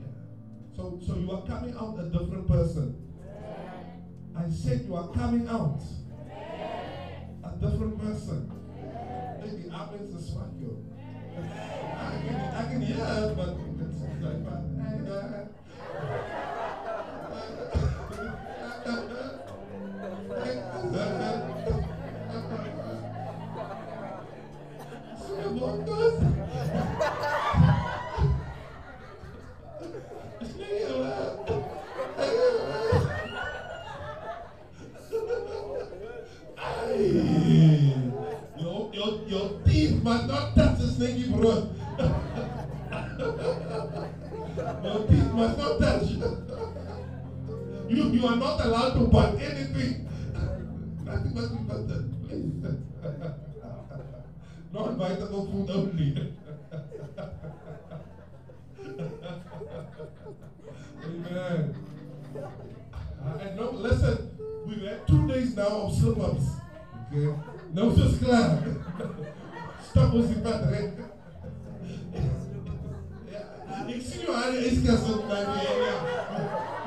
Yeah. 0.00 0.76
So 0.76 1.00
so 1.06 1.16
you 1.16 1.30
are 1.30 1.46
coming 1.46 1.74
out 1.76 1.98
a 2.00 2.08
different 2.10 2.48
person. 2.48 3.03
I 4.36 4.50
said 4.50 4.84
you 4.86 4.96
are 4.96 5.08
coming 5.12 5.46
out. 5.48 5.80
A 7.44 7.50
different 7.60 8.00
person. 8.00 8.50
Maybe 9.40 9.68
a 10.14 10.20
swag 10.20 10.50
yo. 10.60 10.76
I 11.36 12.22
can, 12.24 12.34
I 12.54 12.72
can 12.72 12.82
hear, 12.82 13.34
but 13.36 13.56
it's 13.80 14.00
like, 14.22 14.46
uh, 14.46 14.73
Amen. 61.04 61.74
Uh, 63.24 63.38
and 63.40 63.56
no, 63.56 63.70
listen, 63.72 64.30
we've 64.66 64.82
had 64.82 65.06
two 65.06 65.26
days 65.26 65.56
now 65.56 65.68
of 65.68 65.94
slip-ups. 65.94 66.44
Okay? 67.12 67.34
Nou 67.74 67.90
is 67.90 68.18
klaar. 68.18 68.58
Stap 69.90 70.12
ons 70.14 70.28
die 70.30 70.40
pad 70.42 70.62
reg. 70.70 70.92
Ja, 73.32 73.42
ek 73.90 74.02
sien 74.02 74.22
jou 74.22 74.34
aan 74.38 74.54
die 74.54 74.64
yskas 74.70 75.08
op 75.10 75.26
my 75.30 75.42
area. 75.42 75.94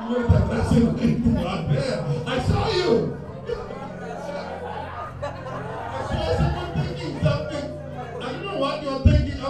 You 0.00 0.08
know 0.08 0.28
that 0.32 0.48
that's 0.48 0.72
in 0.72 1.34
there. 1.34 2.04
I 2.26 2.38
saw 2.48 2.68
you. 2.72 3.27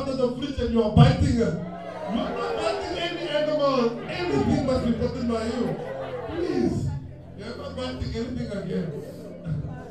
Of 0.07 0.17
the 0.19 0.37
fridge 0.37 0.61
and 0.61 0.75
you're 0.75 0.91
biting 0.93 1.25
it. 1.25 1.39
You're 1.39 1.55
not 2.15 2.57
biting 2.57 2.99
any 2.99 3.29
animal. 3.29 4.01
Anything 4.09 4.67
must 4.67 4.85
be 4.87 4.93
bitten 4.93 5.29
by 5.29 5.45
you. 5.47 5.77
Please. 6.29 6.89
You're 7.39 7.57
not 7.57 7.77
biting 7.77 8.15
anything 8.15 8.53
again. 8.53 9.05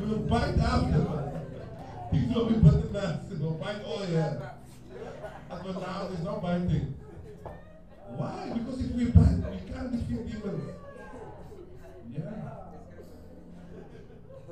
We 0.00 0.10
will 0.10 0.18
bite 0.18 0.58
after. 0.58 1.32
Things 2.10 2.34
will 2.34 2.46
be 2.46 2.54
bitten 2.56 2.92
fast. 2.92 3.30
We 3.30 3.36
will 3.38 3.52
bite 3.52 3.82
all 3.84 4.00
here. 4.00 4.52
But 5.48 5.64
now 5.80 6.08
it's 6.12 6.22
not 6.22 6.42
biting. 6.42 6.94
Why? 8.08 8.50
Because 8.52 8.84
if 8.84 8.90
we 8.92 9.04
bite, 9.06 9.50
we 9.50 9.72
can't 9.72 9.92
defeat 9.92 10.26
demons. 10.30 10.70
Yeah. 12.12 12.54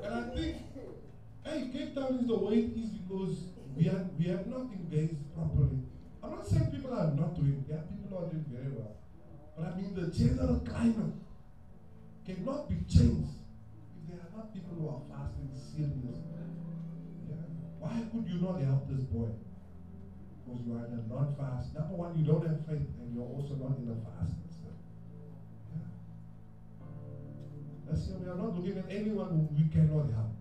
And 0.02 0.14
I 0.14 0.34
think, 0.34 0.56
hey, 1.44 1.70
Cape 1.72 1.94
Town 1.94 2.18
is 2.20 2.26
the 2.26 2.36
way 2.36 2.54
it 2.54 2.76
is 2.76 2.88
because 2.90 3.36
we 3.76 3.88
are 3.88 4.04
we 4.18 4.26
have 4.26 4.46
not 4.46 4.72
engaged 4.72 5.34
properly. 5.34 5.82
I'm 6.22 6.30
not 6.30 6.46
saying 6.46 6.70
people 6.70 6.92
are 6.92 7.10
not 7.12 7.34
doing. 7.34 7.64
Yeah, 7.68 7.82
people 7.88 8.18
are 8.18 8.28
doing 8.30 8.44
very 8.48 8.70
well. 8.70 8.96
But 9.56 9.72
I 9.72 9.76
mean 9.76 9.94
the 9.94 10.08
general 10.12 10.60
climate 10.60 11.14
cannot 12.26 12.68
be 12.68 12.76
changed 12.88 13.42
if 13.98 14.02
there 14.08 14.20
are 14.20 14.32
not 14.36 14.54
people 14.54 14.74
who 14.78 14.88
are 14.88 15.02
fasting 15.10 15.50
serious. 15.52 16.20
Yeah. 17.28 17.46
Why 17.80 18.02
could 18.12 18.28
you 18.28 18.40
not 18.40 18.60
help 18.60 18.88
this 18.88 19.04
boy? 19.08 19.30
Because 20.44 20.60
you 20.66 20.72
are 20.74 20.86
in 20.86 20.98
a 20.98 21.02
non-fast. 21.06 21.74
Number 21.74 21.94
one, 21.94 22.18
you 22.18 22.24
don't 22.24 22.46
have 22.46 22.66
faith, 22.66 22.90
and 23.00 23.14
you're 23.14 23.26
also 23.26 23.54
not 23.54 23.78
in 23.78 23.88
a 23.90 23.98
fast. 24.04 24.42
That's 27.92 28.08
we 28.08 28.24
are 28.24 28.36
not 28.36 28.56
looking 28.56 28.78
at 28.78 28.88
anyone 28.88 29.28
who 29.36 29.40
we 29.52 29.68
cannot 29.68 30.08
help. 30.16 30.32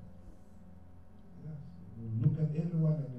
Yes. 1.43 1.59
We 1.99 2.07
look 2.23 2.39
at 2.39 2.55
everyone 2.55 3.03
and 3.03 3.11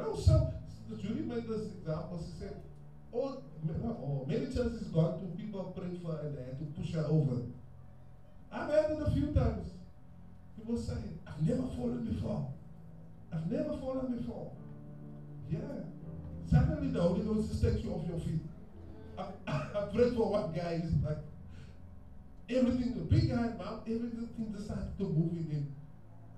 now, 0.00 0.14
some 0.14 0.52
the 0.90 0.96
jury 0.96 1.22
made 1.22 1.46
this 1.48 1.70
example. 1.78 2.24
She 2.24 2.40
said, 2.40 2.56
all, 3.12 3.44
or 4.02 4.26
many 4.26 4.46
churches 4.46 4.88
gone 4.88 5.20
to 5.20 5.26
people 5.40 5.74
prayed 5.76 6.00
for 6.02 6.18
and 6.20 6.36
they 6.36 6.42
had 6.42 6.58
to 6.58 6.64
push 6.80 6.92
her 6.94 7.06
over. 7.08 7.42
I've 8.52 8.70
had 8.70 8.90
it 8.90 8.98
a 9.06 9.10
few 9.12 9.32
times. 9.32 9.70
People 10.56 10.76
say, 10.76 10.94
I've 11.26 11.42
never 11.42 11.62
fallen 11.76 12.04
before. 12.04 12.48
I've 13.32 13.50
never 13.50 13.76
fallen 13.78 14.16
before. 14.16 14.50
Yeah. 15.50 15.58
Suddenly 16.50 16.90
the 16.90 17.00
Holy 17.00 17.22
Ghost 17.22 17.50
just 17.50 17.62
takes 17.62 17.84
you 17.84 17.92
off 17.92 18.08
your 18.08 18.18
feet. 18.18 18.42
I, 19.16 19.24
I 19.46 19.88
prayed 19.94 20.14
for 20.14 20.30
one 20.30 20.52
guy, 20.52 20.80
he's 20.82 20.92
like, 21.04 21.18
everything, 22.48 22.94
the 22.94 23.04
big 23.04 23.30
guy, 23.30 23.52
everything 23.86 24.54
decided 24.56 24.98
to 24.98 25.04
move 25.04 25.36
in 25.36 25.50
him. 25.50 25.74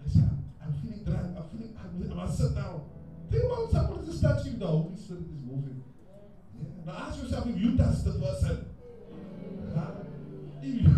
I 0.04 0.10
said, 0.10 0.30
I'm 0.62 0.74
feeling 0.82 1.04
drunk, 1.04 1.36
I'm 1.38 1.48
feeling, 1.48 1.76
I 1.80 2.14
must 2.14 2.38
sit 2.38 2.54
down. 2.54 2.91
Think 3.33 3.45
about 3.45 4.05
just 4.05 4.22
touching 4.22 4.59
the 4.59 4.66
Holy 4.66 4.95
Spirit 4.95 5.22
is 5.22 5.41
moving. 5.43 5.83
Yeah. 6.55 6.93
Now 6.93 7.07
ask 7.09 7.22
yourself 7.22 7.47
if 7.47 7.59
you 7.59 7.78
touch 7.78 8.05
the 8.05 8.12
person. 8.12 8.66
Huh? 9.74 9.91
If 10.61 10.83
you, 10.83 10.91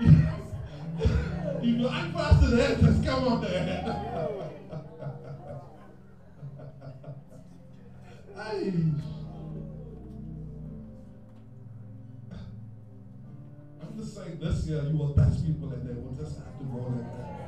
if 1.60 1.64
you 1.64 1.86
unfasten 1.86 2.50
the 2.50 2.62
head, 2.62 2.80
just 2.80 3.04
come 3.04 3.28
on 3.28 3.40
the 3.42 3.48
head. 3.48 4.16
I'm 13.82 13.98
just 13.98 14.14
saying 14.14 14.38
this 14.40 14.66
year 14.66 14.82
you 14.84 14.96
will 14.96 15.12
touch 15.12 15.44
people 15.44 15.72
and 15.72 15.86
they 15.86 15.92
will 15.92 16.14
just 16.14 16.38
have 16.38 16.58
to 16.58 16.64
go 16.64 16.78
like 16.78 17.18
that. 17.18 17.45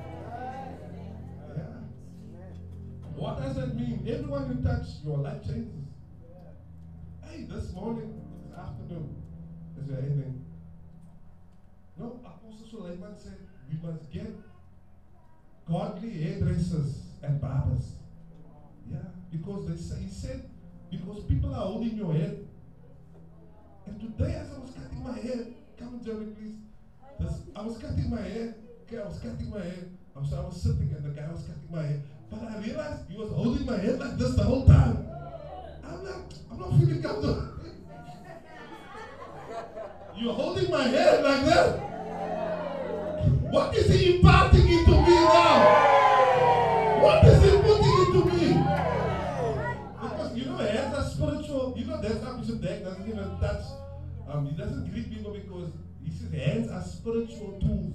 What 3.18 3.42
does 3.42 3.56
that 3.56 3.74
mean? 3.74 4.06
Everyone 4.08 4.46
you 4.48 4.62
touch, 4.62 4.86
your 5.04 5.18
life 5.18 5.42
changes. 5.42 5.90
Hey, 7.20 7.46
this 7.50 7.72
morning, 7.72 8.22
this 8.46 8.56
afternoon, 8.56 9.16
is 9.76 9.88
there 9.88 9.98
anything? 9.98 10.44
No, 11.98 12.20
Apostle 12.24 12.64
Suleman 12.70 13.20
said 13.20 13.38
we 13.68 13.76
must 13.82 14.12
get 14.12 14.30
godly 15.68 16.10
hairdressers 16.10 17.06
and 17.24 17.40
barbers. 17.40 17.96
Yeah, 18.88 18.98
because 19.32 19.66
they 19.66 19.76
say, 19.76 20.00
he 20.02 20.08
said, 20.08 20.48
because 20.88 21.24
people 21.24 21.52
are 21.52 21.66
holding 21.66 21.96
your 21.96 22.12
head. 22.12 22.46
And 23.86 24.00
today, 24.00 24.34
as 24.36 24.54
I 24.54 24.58
was 24.60 24.70
cutting 24.70 25.02
my 25.02 25.18
hair, 25.18 25.44
come 25.76 26.00
Jerry, 26.04 26.26
please. 26.38 26.58
This, 27.18 27.40
I 27.56 27.62
was 27.62 27.78
cutting 27.78 28.10
my 28.10 28.22
hair. 28.22 28.54
Okay, 28.86 29.02
I 29.02 29.08
was 29.08 29.18
cutting 29.18 29.50
my 29.50 29.60
hair. 29.60 29.88
I 30.14 30.20
was, 30.20 30.32
I 30.32 30.40
was 30.40 30.62
sitting 30.62 30.94
and 30.96 31.04
the 31.04 31.20
guy 31.20 31.28
was 31.28 31.42
cutting 31.42 31.68
my 31.68 31.82
hair. 31.82 32.00
But 32.30 32.42
I 32.42 32.58
realized 32.60 33.10
he 33.10 33.16
was 33.16 33.30
holding 33.30 33.66
my 33.66 33.76
head 33.76 33.98
like 33.98 34.16
this 34.18 34.34
the 34.34 34.42
whole 34.42 34.66
time. 34.66 35.06
I'm 35.84 36.04
like, 36.04 36.14
I'm 36.50 36.58
not 36.58 36.70
feeling 36.78 37.02
comfortable. 37.02 37.44
You're 40.16 40.34
holding 40.34 40.70
my 40.70 40.82
head 40.82 41.22
like 41.22 41.44
that. 41.44 41.88
What 43.52 43.74
is 43.76 43.88
he 43.88 44.16
imparting 44.16 44.66
into 44.66 44.90
me 44.90 45.14
now? 45.14 45.88
What 47.02 47.24
is 47.24 47.40
he 47.42 47.50
putting 47.56 47.96
into 48.04 48.24
me? 48.26 48.48
Because 50.02 50.36
you 50.36 50.44
know, 50.46 50.56
hands 50.56 50.94
are 50.94 51.04
spiritual. 51.04 51.74
You 51.78 51.84
know, 51.86 52.00
that's 52.02 52.22
how 52.22 52.36
Bishop 52.36 52.60
Dag 52.60 52.82
doesn't 52.82 53.08
even 53.08 53.38
touch. 53.40 53.62
Um, 54.28 54.46
he 54.46 54.56
doesn't 54.56 54.90
greet 54.90 55.08
people 55.08 55.32
because 55.32 55.70
he 56.04 56.10
says 56.10 56.32
hands 56.32 56.68
are 56.68 56.82
spiritual 56.82 57.58
tools. 57.60 57.94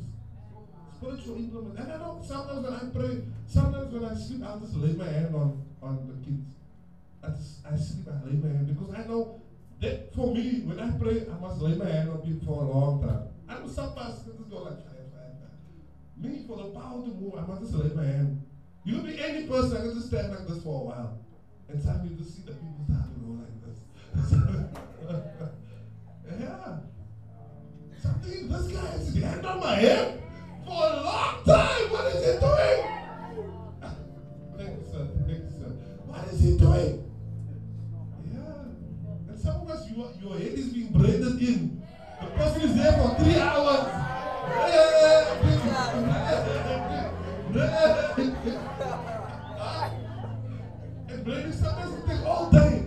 Spiritual 0.97 1.35
implements. 1.35 1.79
And 1.79 1.91
I 1.91 1.97
know 1.97 2.21
sometimes 2.25 2.63
when 2.63 2.73
I 2.73 2.83
pray, 2.93 3.21
sometimes 3.47 3.93
when 3.93 4.05
I 4.05 4.15
sleep, 4.15 4.43
I'll 4.45 4.59
just 4.59 4.75
lay 4.75 4.93
my 4.93 5.05
hand 5.05 5.35
on, 5.35 5.61
on 5.81 6.07
the 6.07 6.13
kids. 6.25 6.55
I, 7.23 7.29
just, 7.29 7.65
I 7.65 7.77
sleep, 7.77 8.07
I 8.07 8.11
lay 8.25 8.35
my 8.35 8.49
hand 8.49 8.67
because 8.67 8.93
I 8.93 9.05
know 9.07 9.41
that 9.81 10.13
for 10.13 10.33
me, 10.33 10.61
when 10.65 10.79
I 10.79 10.91
pray, 10.97 11.25
I 11.29 11.35
must 11.39 11.61
lay 11.61 11.75
my 11.75 11.89
hand 11.89 12.09
on 12.09 12.17
people 12.19 12.47
for 12.47 12.63
a 12.63 12.67
long 12.67 13.01
time. 13.01 13.23
I 13.49 13.59
know 13.59 13.67
some 13.67 13.93
pastors 13.95 14.37
just 14.37 14.49
go 14.49 14.63
like 14.63 14.81
fire, 14.83 15.05
fire. 15.11 15.35
Me, 16.17 16.43
for 16.47 16.57
the 16.57 16.69
power 16.71 17.01
to 17.03 17.09
move, 17.09 17.35
I 17.37 17.41
must 17.45 17.61
just 17.61 17.75
lay 17.75 17.93
my 17.93 18.05
hand. 18.05 18.41
You 18.85 18.95
could 18.95 19.05
be 19.05 19.19
any 19.23 19.47
person, 19.47 19.77
I 19.77 19.81
can 19.81 19.93
just 19.93 20.07
stand 20.07 20.31
like 20.31 20.47
this 20.47 20.63
for 20.63 20.81
a 20.81 20.85
while. 20.85 21.19
And 21.69 21.81
suddenly 21.81 22.09
you 22.09 22.15
just 22.17 22.35
see 22.35 22.41
the 22.43 22.53
people 22.53 22.85
start 22.87 23.13
to 23.13 23.19
go 23.19 23.31
like 23.39 23.61
this. 23.63 23.79
yeah. 26.39 26.77
Something, 28.01 28.49
this 28.49 28.67
guy 28.67 28.85
has 28.85 29.13
his 29.13 29.23
hand 29.23 29.45
on 29.45 29.59
my 29.59 29.75
head 29.75 30.21
for 30.65 30.73
a 30.73 31.03
long 31.03 31.43
time. 31.45 31.89
What 31.91 32.15
is 32.15 32.33
he 32.33 32.39
doing? 32.39 33.02
What 36.13 36.27
is 36.31 36.41
he 36.41 36.57
doing? 36.57 37.11
Yeah. 38.31 39.29
And 39.29 39.39
some 39.39 39.61
of 39.61 39.69
us, 39.71 39.89
your, 39.89 40.11
your 40.21 40.37
head 40.37 40.53
is 40.53 40.67
being 40.67 40.89
braided 40.93 41.41
in. 41.41 41.81
The 42.21 42.27
person 42.27 42.61
is 42.61 42.75
there 42.75 42.93
for 42.93 43.15
three 43.15 43.35
hours. 43.39 43.89
and 51.09 51.25
braiding 51.25 51.51
sometimes 51.51 51.97
it 51.97 52.07
takes 52.07 52.23
all 52.23 52.49
day. 52.51 52.85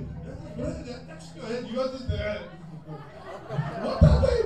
Braiding 0.57 0.85
that 0.87 1.09
next 1.09 1.33
to 1.33 1.39
your 1.41 1.47
head, 1.47 1.67
yours 1.69 2.01
is 2.01 2.07
there. 2.09 2.39
What 3.83 4.03
are 4.05 4.21
they? 4.21 4.41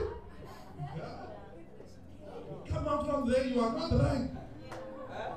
Yeah. 0.96 2.72
Come 2.72 2.88
out 2.88 3.06
from 3.06 3.30
there, 3.30 3.44
you 3.44 3.60
are 3.60 3.72
not 3.72 3.92
right. 3.92 4.30
Yeah. 5.10 5.36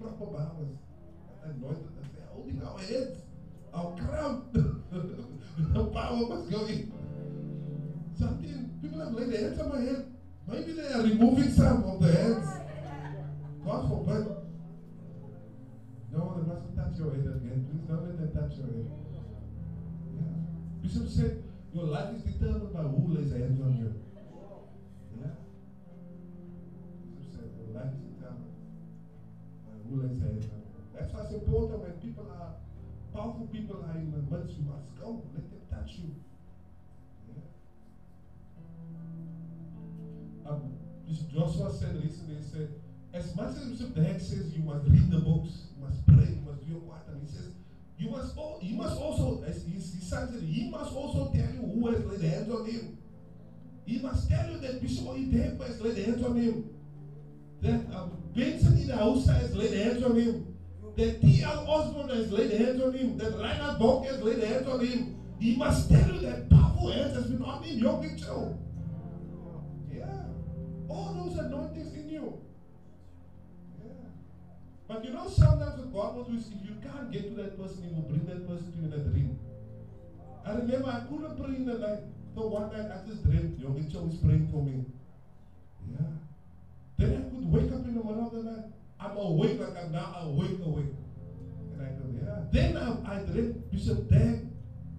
Balance. 0.00 0.78
Anointed 1.44 1.86
us. 2.00 2.08
They're 2.14 2.26
holding 2.32 2.62
our 2.62 2.78
heads, 2.78 3.22
our 3.72 3.96
crown. 3.96 4.42
the 4.52 5.84
power. 5.86 6.44
Something, 8.18 8.78
people 8.82 9.00
have 9.00 9.12
laid 9.12 9.30
their 9.30 9.40
hands 9.40 9.60
on 9.60 9.68
my 9.68 9.80
head. 9.80 10.12
Maybe 10.48 10.72
they 10.72 10.92
are 10.92 11.02
removing 11.02 11.50
some 11.50 11.84
of 11.84 12.00
the 12.00 12.12
hands. 12.12 12.48
God 13.64 13.88
forbid. 13.88 14.26
No, 16.12 16.34
they 16.36 16.46
mustn't 16.46 16.76
touch 16.76 16.98
your 16.98 17.10
head 17.10 17.26
again. 17.26 17.66
Please 17.70 17.88
don't 17.88 18.04
let 18.04 18.16
them 18.18 18.32
touch 18.32 18.56
your 18.56 18.66
head. 18.66 18.90
Yeah. 20.14 20.82
Bishop 20.82 21.08
said, 21.08 21.42
Your 21.72 21.84
life 21.84 22.14
is 22.14 22.22
determined 22.22 22.72
by 22.72 22.82
who 22.82 23.14
lays 23.14 23.32
hands 23.32 23.60
on 23.60 23.76
you. 23.76 23.94
Yeah. 25.20 25.34
Bishop 27.16 27.32
said, 27.34 27.50
Your 27.58 27.80
life 27.80 28.05
you. 29.90 30.50
That's 30.94 31.12
why 31.12 31.20
it's 31.22 31.32
important 31.32 31.80
when 31.80 31.92
people 32.00 32.26
are, 32.30 32.54
powerful 33.14 33.48
people 33.52 33.84
are 33.84 33.96
in 33.96 34.10
the 34.10 34.22
midst, 34.36 34.56
you 34.56 34.64
must 34.64 34.88
go. 35.00 35.22
Let 35.34 35.50
them 35.50 35.60
touch 35.70 35.98
you. 35.98 36.14
Yeah. 37.28 37.44
Um, 40.50 40.72
Joshua 41.32 41.72
said 41.72 42.02
recently, 42.02 42.36
he 42.36 42.42
said, 42.42 42.80
as 43.12 43.34
much 43.36 43.56
as 43.56 43.64
Bishop 43.64 43.94
Dag 43.94 44.20
says 44.20 44.52
you 44.56 44.62
must 44.62 44.86
read 44.88 45.10
the 45.10 45.20
books, 45.20 45.68
you 45.76 45.84
must 45.84 46.06
pray, 46.06 46.34
you 46.34 46.42
must 46.44 46.66
do 46.66 46.72
your 46.72 46.80
part, 46.80 47.06
and 47.08 47.22
he 47.22 47.28
says, 47.28 47.52
you 47.98 48.10
must, 48.10 48.36
all, 48.36 48.58
he 48.60 48.74
must 48.76 48.96
also, 48.98 49.42
as 49.44 49.64
his, 49.64 49.94
his 49.94 50.08
son 50.08 50.32
said, 50.32 50.42
he 50.42 50.68
must 50.70 50.92
also 50.92 51.32
tell 51.32 51.50
you 51.52 51.60
who 51.60 51.88
has 51.88 52.04
laid 52.04 52.20
hands 52.30 52.50
on 52.50 52.66
him. 52.66 52.98
He 53.86 53.98
must 54.00 54.28
tell 54.28 54.50
you 54.50 54.58
that 54.58 54.82
Bishop 54.82 55.04
Oyedepo 55.04 55.66
has 55.66 55.80
laid 55.80 56.04
hands 56.04 56.24
on 56.24 56.36
him. 56.36 56.75
That 57.66 57.96
um, 57.96 58.12
Benson 58.34 58.74
Idahosa 58.78 59.40
has 59.40 59.56
laid 59.56 59.72
hands 59.72 60.02
on 60.04 60.14
him. 60.16 60.54
That 60.96 61.20
T.L. 61.20 61.66
Osborn 61.68 62.08
has 62.10 62.30
laid 62.30 62.52
hands 62.52 62.80
on 62.80 62.92
him. 62.92 63.18
That 63.18 63.36
Reinhard 63.38 63.80
Bonnke 63.80 64.06
has 64.06 64.22
laid 64.22 64.38
hands 64.42 64.68
on 64.68 64.86
him. 64.86 65.16
He 65.40 65.56
must 65.56 65.90
tell 65.90 66.14
you 66.14 66.20
that 66.20 66.48
powerful 66.48 66.92
hands 66.92 67.14
has 67.14 67.26
been 67.26 67.42
on 67.42 67.62
him, 67.64 67.78
your 67.78 68.00
picture. 68.00 68.54
Yeah. 69.92 70.22
All 70.88 71.12
those 71.26 71.38
anointings 71.38 71.92
in 71.94 72.08
you. 72.08 72.40
Yeah. 73.84 73.90
But 74.86 75.04
you 75.04 75.12
know, 75.12 75.28
sometimes 75.28 75.80
what 75.80 75.92
God 75.92 76.16
will 76.16 76.24
do 76.24 76.38
is 76.38 76.46
if 76.46 76.68
you 76.68 76.76
can't 76.80 77.10
get 77.10 77.24
to 77.34 77.42
that 77.42 77.60
person, 77.60 77.82
He 77.82 77.94
will 77.94 78.08
bring 78.08 78.24
that 78.26 78.46
person 78.46 78.70
to 78.72 78.78
you 78.78 78.86
in 78.86 78.92
a 78.92 79.10
dream. 79.10 79.38
I 80.46 80.52
remember 80.52 80.88
I 80.88 81.00
couldn't 81.10 81.36
pray 81.36 81.56
in 81.56 81.66
the 81.66 81.78
night. 81.78 82.04
So 82.32 82.46
one 82.46 82.70
night 82.70 82.92
I 82.94 83.04
just 83.08 83.24
dreamt 83.24 83.58
Yogicha 83.60 84.06
was 84.06 84.16
praying 84.18 84.48
for 84.52 84.62
me. 84.62 84.84
Yeah. 85.90 86.06
Then 86.98 87.12
I 87.12 87.30
could 87.30 87.52
wake 87.52 87.72
up 87.72 87.84
in 87.84 87.94
the 87.94 88.04
middle 88.04 88.26
of 88.26 88.32
the 88.32 88.42
night. 88.50 88.64
I'm 88.98 89.16
awake 89.16 89.60
like 89.60 89.76
I'm 89.76 89.92
now 89.92 90.16
awake, 90.22 90.58
awake. 90.64 90.94
And 91.72 91.82
I 91.82 91.90
go, 91.90 92.04
yeah. 92.12 92.44
Then 92.50 92.76
I, 92.76 93.16
I 93.16 93.18
dreamt 93.20 93.70
Bishop 93.70 94.08
Dag. 94.08 94.46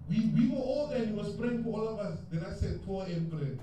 We, 0.08 0.26
we 0.26 0.48
were 0.48 0.62
all 0.62 0.86
there 0.86 1.02
and 1.02 1.08
he 1.08 1.14
was 1.14 1.34
praying 1.34 1.64
for 1.64 1.80
all 1.80 1.88
of 1.88 1.98
us. 1.98 2.18
Then 2.30 2.44
I 2.44 2.54
said, 2.54 2.80
4 2.86 3.06
a.m. 3.06 3.30
prayer. 3.30 3.58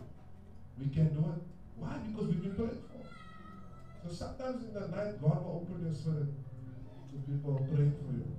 We 0.78 0.94
can 0.94 1.14
do 1.14 1.20
it. 1.20 1.42
Why? 1.76 1.96
Because 2.08 2.28
we've 2.28 2.44
been 2.44 2.56
praying 2.56 2.82
for. 2.92 2.96
So 4.08 4.14
sometimes 4.14 4.64
in 4.64 4.74
the 4.74 4.88
night, 4.88 5.22
God 5.22 5.44
will 5.44 5.66
open 5.66 5.84
your 5.86 5.96
spirit 5.96 6.28
to 7.10 7.32
people 7.32 7.68
praying 7.74 7.96
for 7.98 8.12
you. 8.14 8.36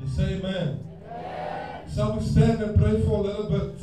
You 0.00 0.08
say 0.08 0.38
amen. 0.38 0.86
amen. 1.04 1.90
Shall 1.92 2.16
we 2.16 2.24
stand 2.24 2.62
and 2.62 2.78
pray 2.78 3.02
for 3.02 3.18
a 3.18 3.20
little 3.20 3.50
bit? 3.50 3.80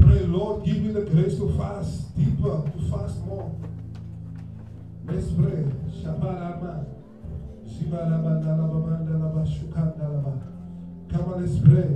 Pray, 0.00 0.20
Lord, 0.20 0.64
give 0.64 0.78
me 0.78 0.92
the 0.92 1.02
grace 1.02 1.36
to 1.36 1.52
fast 1.58 2.16
deeper, 2.16 2.62
to 2.64 2.90
fast 2.90 3.18
more. 3.24 3.54
Come 6.06 6.22
on, 11.24 11.40
let's 11.40 11.58
pray. 11.58 11.88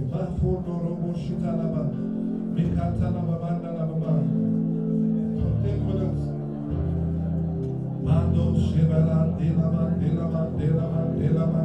Mando 8.02 8.44
Shibala 8.58 9.18
Dilama 9.38 9.82
Dilama 10.00 10.42
Dilama 10.58 11.00
Dilama 11.14 11.62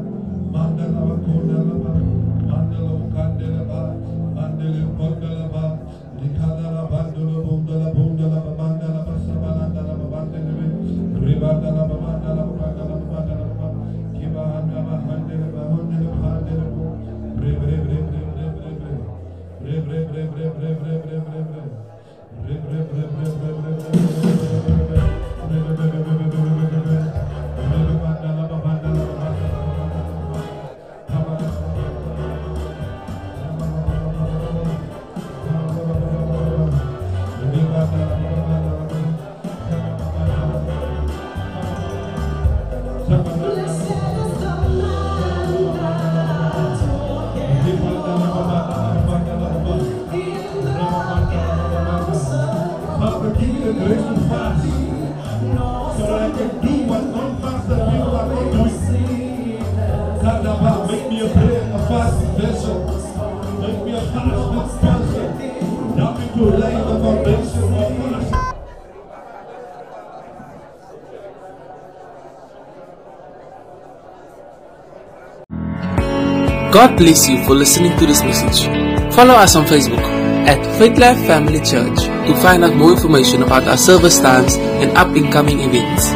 Mandala 0.53 1.01
Kondalama 1.25 1.91
Mandala 2.45 2.93
Kandelaba 3.13 3.81
Mandala 4.35 4.83
Kondalaba. 4.97 5.44
God 76.75 76.97
bless 76.97 77.29
you 77.29 77.41
for 77.45 77.55
listening 77.55 77.97
to 77.99 78.05
this 78.05 78.21
message. 78.21 78.67
Follow 79.15 79.33
us 79.35 79.55
on 79.55 79.63
Facebook 79.63 80.03
at 80.43 80.59
Faith 80.77 80.97
Life 80.97 81.17
Family 81.25 81.59
Church 81.59 82.03
to 82.27 82.35
find 82.43 82.65
out 82.65 82.75
more 82.75 82.91
information 82.91 83.43
about 83.43 83.63
our 83.63 83.77
service 83.77 84.19
times 84.19 84.57
and 84.83 84.91
up 84.97 85.07
and 85.15 85.31
coming 85.31 85.61
events. 85.61 86.11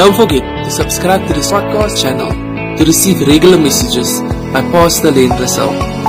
Don't 0.00 0.16
forget 0.16 0.40
to 0.64 0.70
subscribe 0.70 1.28
to 1.28 1.34
this 1.34 1.52
podcast 1.52 2.00
channel 2.00 2.32
to 2.78 2.84
receive 2.86 3.20
regular 3.28 3.58
messages 3.58 4.22
by 4.48 4.62
Pastor 4.72 5.10
Lenn 5.10 5.28
Ressou. 5.36 6.07